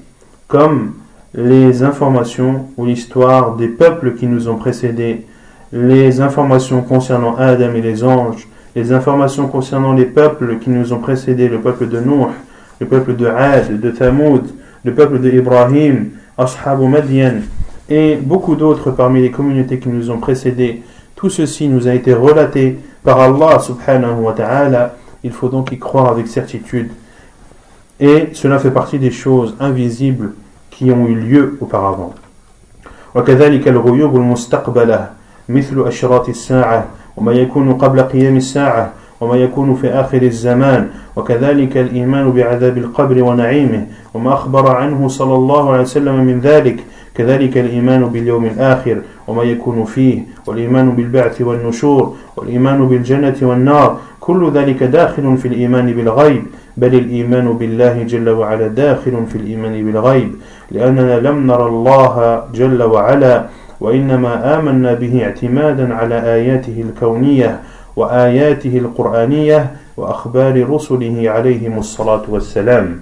[0.48, 0.94] comme
[1.34, 5.26] les informations ou l'histoire des peuples qui nous ont précédés,
[5.72, 11.00] les informations concernant Adam et les anges, les informations concernant les peuples qui nous ont
[11.00, 12.28] précédés, le peuple de Nuh,
[12.80, 14.44] le peuple de Ad, de Thamoud,
[14.84, 17.42] le peuple de Ibrahim, Ashabu Madian,
[17.90, 20.84] et beaucoup d'autres parmi les communautés qui nous ont précédés.
[21.16, 24.96] Tout ceci nous a été relaté par Allah subhanahu wa ta'ala.
[25.24, 26.90] Il faut donc y croire avec certitude.
[28.00, 30.34] Et cela fait partie des choses invisibles
[30.70, 32.14] qui ont eu lieu auparavant.
[33.16, 35.10] وكذلك الغيوب المستقبلة
[35.51, 36.85] مثل أشراط الساعة
[37.17, 43.87] وما يكون قبل قيام الساعة وما يكون في آخر الزمان وكذلك الإيمان بعذاب القبر ونعيمه
[44.15, 46.77] وما أخبر عنه صلى الله عليه وسلم من ذلك
[47.15, 54.83] كذلك الإيمان باليوم الآخر وما يكون فيه والإيمان بالبعث والنشور والإيمان بالجنة والنار كل ذلك
[54.83, 56.43] داخل في الإيمان بالغيب
[56.77, 60.35] بل الإيمان بالله جل وعلا داخل في الإيمان بالغيب
[60.71, 63.47] لأننا لم نرى الله جل وعلا
[63.82, 67.60] وإنما آمنا به اعتمادا على آياته الكونية
[67.96, 73.00] وآياته القرآنية وأخبار رسله عليهم الصلاة والسلام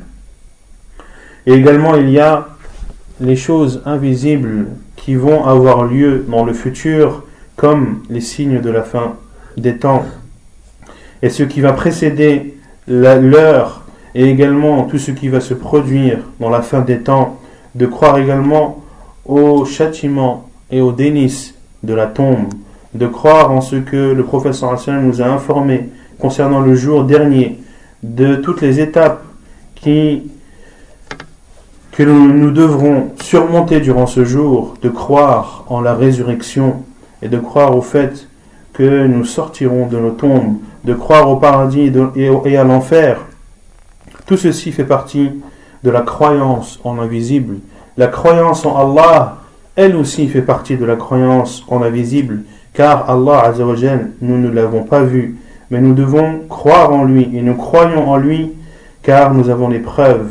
[1.45, 2.47] Et également, il y a
[3.19, 7.23] les choses invisibles qui vont avoir lieu dans le futur,
[7.57, 9.15] comme les signes de la fin
[9.57, 10.05] des temps.
[11.21, 12.55] Et ce qui va précéder
[12.87, 13.83] l'heure,
[14.15, 17.39] et également tout ce qui va se produire dans la fin des temps,
[17.75, 18.83] de croire également
[19.25, 22.48] au châtiment et au délice de la tombe,
[22.94, 25.88] de croire en ce que le Hassan nous a informé
[26.18, 27.58] concernant le jour dernier,
[28.02, 29.22] de toutes les étapes
[29.74, 30.22] qui
[31.92, 36.84] que nous devrons surmonter durant ce jour, de croire en la résurrection
[37.22, 38.28] et de croire au fait
[38.72, 43.26] que nous sortirons de nos tombes, de croire au paradis et à l'enfer.
[44.26, 45.32] Tout ceci fait partie
[45.82, 47.56] de la croyance en l'invisible.
[47.96, 49.38] La croyance en Allah,
[49.77, 52.41] elle aussi fait partie de la croyance en l'invisible,
[52.73, 55.37] car Allah Azzawajal, nous ne l'avons pas vu,
[55.71, 58.51] mais nous devons croire en lui et nous croyons en lui,
[59.01, 60.29] car nous avons les preuves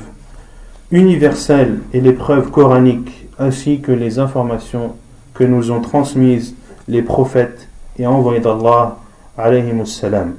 [0.91, 4.95] universelle et les preuves coraniques ainsi que les informations
[5.35, 6.55] que nous ont transmises
[6.89, 7.69] les prophètes
[7.99, 8.99] et envoyés d'Allah
[9.37, 10.35] alayhim salam.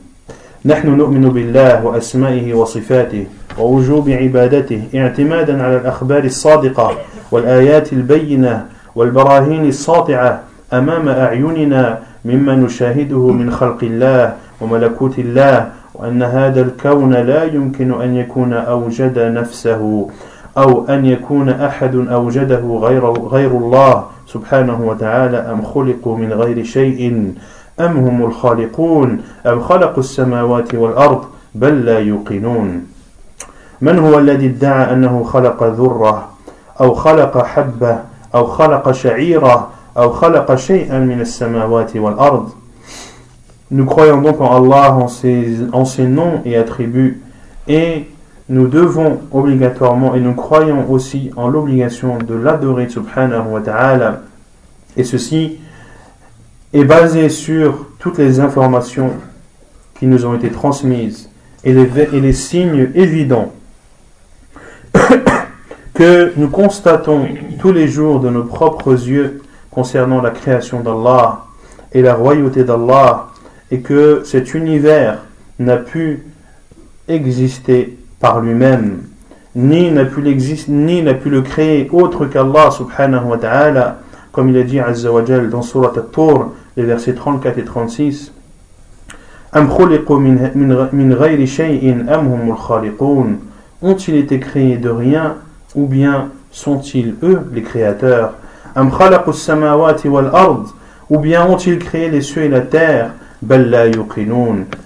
[0.66, 3.26] نحن نؤمن بالله وأسمائه وصفاته
[3.60, 6.98] ووجوب عبادته اعتمادا على الأخبار الصادقة
[7.32, 8.66] والآيات البينة
[8.99, 10.41] والبراهين الساطعة
[10.73, 18.17] أمام أعيننا مما نشاهده من خلق الله وملكوت الله وأن هذا الكون لا يمكن أن
[18.17, 20.09] يكون أوجد نفسه
[20.59, 27.33] أو أن يكون أحد أوجده غير, غير الله سبحانه وتعالى أم خلقوا من غير شيء؟
[27.81, 31.25] أم هم الخالقون؟ أم خلقوا السماوات والأرض؟
[31.55, 32.87] بل لا يوقنون.
[33.81, 36.29] من هو الذي ادعى أنه خلق ذرة
[36.81, 37.99] أو خلق حبة
[38.36, 42.50] أو خلق شعيرة أو خلق شيئا من السماوات والأرض
[43.72, 47.24] Nous croyons donc en Allah, en ses, en ses noms et attributs,
[47.68, 48.06] et
[48.50, 54.22] nous devons obligatoirement et nous croyons aussi en l'obligation de l'adorer subhanahu wa ta'ala
[54.98, 55.58] et ceci
[56.74, 59.12] est basé sur toutes les informations
[59.98, 61.30] qui nous ont été transmises
[61.64, 63.52] et les, et les signes évidents
[65.99, 67.27] que nous constatons
[67.59, 69.43] tous les jours de nos propres yeux
[69.73, 71.47] concernant la création d'Allah
[71.93, 73.31] et la royauté d'Allah
[73.73, 75.19] et que cet univers
[75.59, 76.23] n'a pu
[77.09, 79.09] exister par lui-même
[79.57, 80.23] ni n'a pu,
[80.69, 83.99] ni n'a pu le créer autre qu'Allah subhanahu wa ta'ala
[84.31, 88.33] comme il a dit Azza wa dans Surat At-Tur les versets 34 et 36
[93.83, 95.37] ont-ils été créés de rien
[95.76, 98.34] ou bien sont-ils eux les créateurs
[101.10, 103.12] ou bien ont-ils créé les cieux et la terre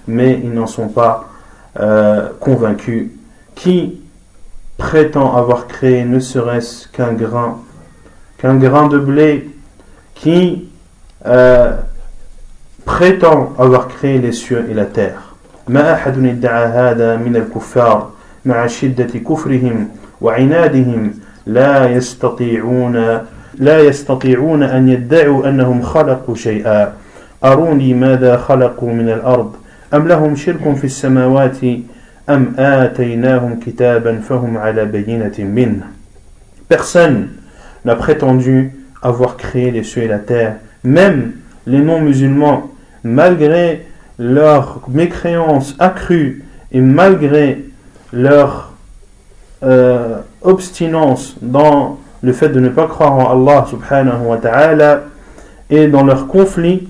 [0.08, 1.30] mais ils n'en sont pas
[1.80, 3.10] euh, convaincus
[3.56, 4.02] qui
[4.78, 7.60] prétend avoir créé ne serait-ce qu'un grain
[8.38, 9.50] qu'un grain de blé
[10.16, 10.70] qui
[11.26, 11.74] euh,
[12.86, 15.28] prétend avoir créé les cieux et la terre
[15.70, 18.12] ما أحد ادعى هذا من الكفار
[18.46, 19.90] مع شدة كفرهم
[20.23, 21.15] وعنادهم
[21.47, 23.19] لا يستطيعون
[23.59, 26.93] لا يستطيعون أن يدعوا أنهم خلقوا شيئا.
[27.45, 29.53] أروني ماذا خلقوا من الأرض؟
[29.95, 31.59] أم لهم شرك في السماوات؟
[32.31, 35.83] أم آتيناهم كتابا فهم على بينة منه؟
[36.69, 37.29] Personne
[37.85, 40.57] n'a prétendu avoir créé les cieux et la terre.
[40.85, 41.33] Même
[41.67, 42.71] les non-musulmans,
[43.05, 43.87] malgré
[44.19, 47.65] leur mécréance accrue et malgré
[48.13, 48.72] leur
[49.63, 55.03] euh, obstinence dans le fait de ne pas croire en Allah subhanahu wa ta'ala
[55.71, 56.89] et dans leur conflit,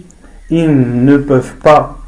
[0.50, 1.98] ils ne peuvent pas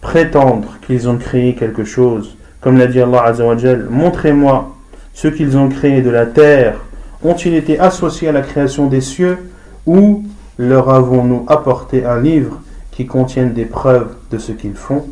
[0.00, 2.36] prétendre qu'ils ont créé quelque chose.
[2.60, 4.74] Comme l'a dit Allah Azzawajal, montrez-moi
[5.14, 6.76] ce qu'ils ont créé de la terre.
[7.22, 9.38] Ont-ils été associés à la création des cieux
[9.86, 10.24] ou
[10.58, 12.60] leur avons-nous apporté un livre
[12.90, 15.06] qui contienne des preuves de ce qu'ils font?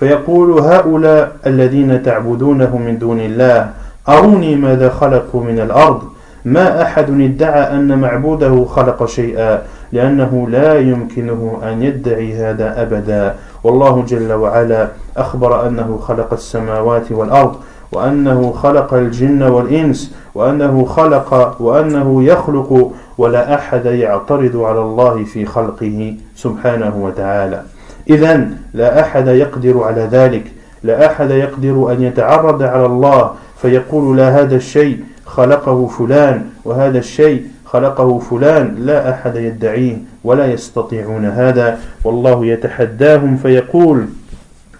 [0.00, 3.70] فيقول هؤلاء الذين تعبدونهم من دون الله
[4.08, 6.02] أروني ماذا خلقوا من الأرض؟
[6.44, 13.34] ما أحد ادعى أن معبوده خلق شيئا لأنه لا يمكنه أن يدعي هذا أبدا.
[13.64, 17.56] والله جل وعلا أخبر أنه خلق السماوات والأرض
[17.92, 26.14] وأنه خلق الجن والإنس وأنه خلق وأنه يخلق ولا أحد يعترض على الله في خلقه
[26.36, 27.62] سبحانه وتعالى.
[28.08, 30.44] إذا لا أحد يقدر على ذلك.
[30.82, 33.30] لا أحد يقدر أن يتعرض على الله
[33.62, 38.74] فيقول لا هذا الشيء خلقه فلان وهذا الشيء خلقه فلان.
[38.78, 41.78] لا أحد يدعيه ولا يستطيعون هذا.
[42.04, 44.06] والله يتحداهم فيقول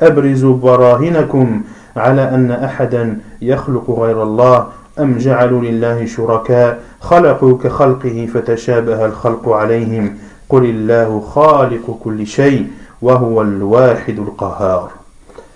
[0.00, 1.62] أبرزوا براهنكم
[1.96, 4.66] على أن أحدا يخلق غير الله
[4.98, 10.16] أم جعلوا لله شركاء خلقوا كخلقه فتشابه الخلق عليهم.
[10.48, 12.66] قل الله خالق كل شيء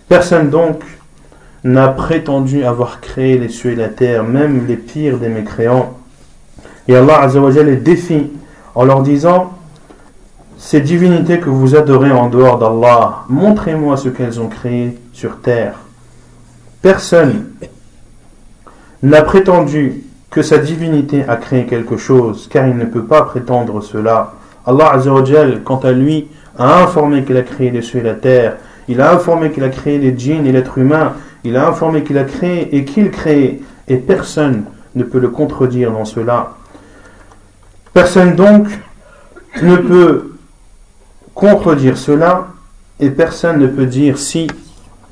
[0.09, 0.83] Personne donc
[1.65, 5.95] n'a prétendu avoir créé les cieux et la terre, même les pires des mécréants.
[6.89, 8.31] Et Allah Azzawajal les défie
[8.75, 9.53] en leur disant
[10.59, 15.81] Ces divinités que vous adorez en dehors d'Allah, montrez-moi ce qu'elles ont créé sur terre.
[16.81, 17.47] Personne
[19.03, 23.83] n'a prétendu que sa divinité a créé quelque chose, car il ne peut pas prétendre
[23.83, 24.35] cela.
[24.67, 25.01] Allah
[25.65, 28.57] quant à lui, a informé qu'il a créé les cieux et la terre.
[28.89, 31.15] Il a informé qu'il a créé les djinns et l'être humain.
[31.45, 33.61] Il a informé qu'il a créé et qu'il crée.
[33.89, 36.53] Et personne ne peut le contredire dans cela.
[37.93, 38.69] Personne donc
[39.63, 40.33] ne peut
[41.35, 42.49] contredire cela
[43.01, 44.47] et personne ne peut dire si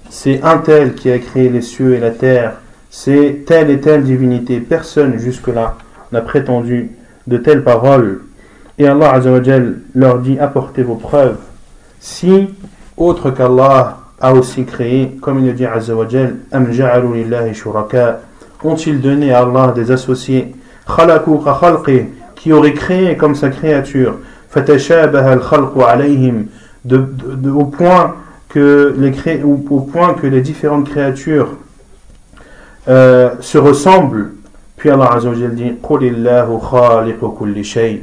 [0.09, 2.55] c'est un tel qui a créé les cieux et la terre,
[2.91, 4.61] c'est telle et telle divinité.
[4.61, 5.77] Personne jusque-là
[6.13, 6.91] n'a prétendu
[7.27, 8.23] de telles paroles.
[8.81, 11.37] Et Allah Azzawajal leur dit apportez vos preuves.
[12.01, 12.49] Si
[12.97, 16.73] autre qu'Allah a aussi créé, comme il le dit Azzawajal, Am
[17.53, 18.21] shuraka,
[18.65, 20.55] ont-ils donné à Allah des associés
[22.37, 24.15] qui aurait créé comme sa créature,
[27.55, 28.15] au point
[28.49, 31.51] que les au point que les différentes créatures
[32.89, 34.31] euh, se ressemblent.
[34.79, 35.75] Puis Allah Azzawajal dit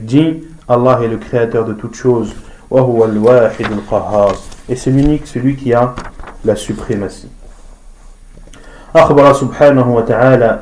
[0.04, 2.36] Dit Allah est le créateur de toutes choses.
[4.70, 5.96] Et c'est l'unique, celui qui a
[6.46, 7.30] la suprématie.
[8.96, 10.60] أخبر سبحانه وتعالى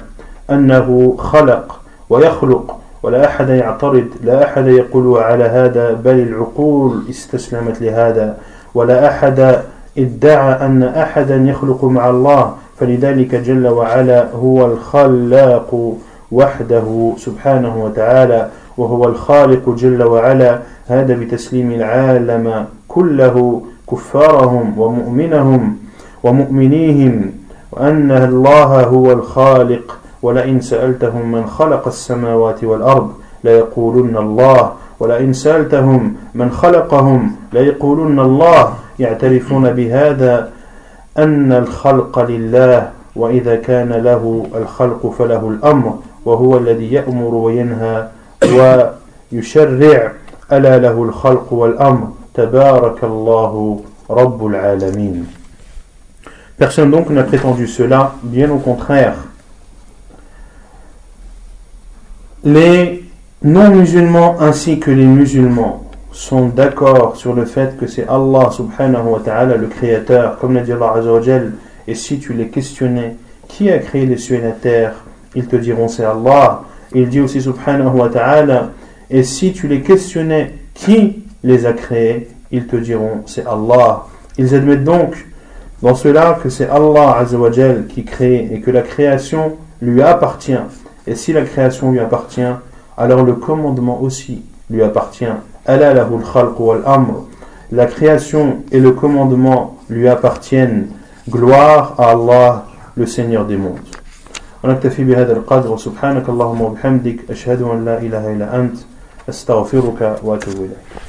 [0.50, 1.80] أنه خلق
[2.10, 8.38] ويخلق ولا أحد يعترض لا أحد يقول على هذا بل العقول استسلمت لهذا
[8.74, 9.62] ولا أحد
[9.98, 15.96] ادعى أن أحدا يخلق مع الله فلذلك جل وعلا هو الخلاق
[16.32, 23.62] وحده سبحانه وتعالى وهو الخالق جل وعلا هذا بتسليم العالم كله
[23.92, 25.78] كفارهم ومؤمنهم
[26.24, 27.32] ومؤمنيهم
[27.72, 33.12] وأن الله هو الخالق ولئن سألتهم من خلق السماوات والأرض
[33.44, 40.50] ليقولن الله ولئن سألتهم من خلقهم ليقولن الله يعترفون بهذا
[41.18, 48.08] أن الخلق لله وإذا كان له الخلق فله الأمر وهو الذي يأمر وينهى
[48.45, 50.13] ويشرع
[50.53, 55.27] ألا له الخلق والأمر تبارك الله رب العالمين
[56.59, 59.15] Personne donc n'a prétendu cela, bien au contraire.
[62.45, 63.03] Les
[63.43, 69.21] non-musulmans ainsi que les musulmans sont d'accord sur le fait que c'est Allah subhanahu wa
[69.21, 71.53] ta'ala le créateur, comme l'a dit Allah azawajal,
[71.87, 73.17] et si tu les questionnais,
[73.49, 74.93] qui a créé les cieux et la terre
[75.35, 76.63] Ils te diront c'est Allah.
[76.96, 78.70] il dit aussi subhanahu wa ta'ala,
[79.10, 84.06] et si tu les questionnais, qui les a créés Ils te diront c'est Allah.
[84.38, 85.28] Ils admettent donc
[85.82, 90.58] dans cela que c'est Allah azawajal qui crée et que la création lui appartient.
[91.06, 92.42] Et si la création lui appartient,
[92.98, 95.26] alors le commandement aussi lui appartient.
[97.72, 100.88] La création et le commandement lui appartiennent.
[101.30, 102.66] Gloire à Allah,
[102.96, 103.95] le Seigneur des mondes.
[104.66, 105.72] ونكتفي بهذا القدر.
[105.72, 108.78] وسبحانك اللهم وبحمدك أشهد أن لا إله إلا أنت
[109.30, 111.05] أستغفرك وأتوب إليك.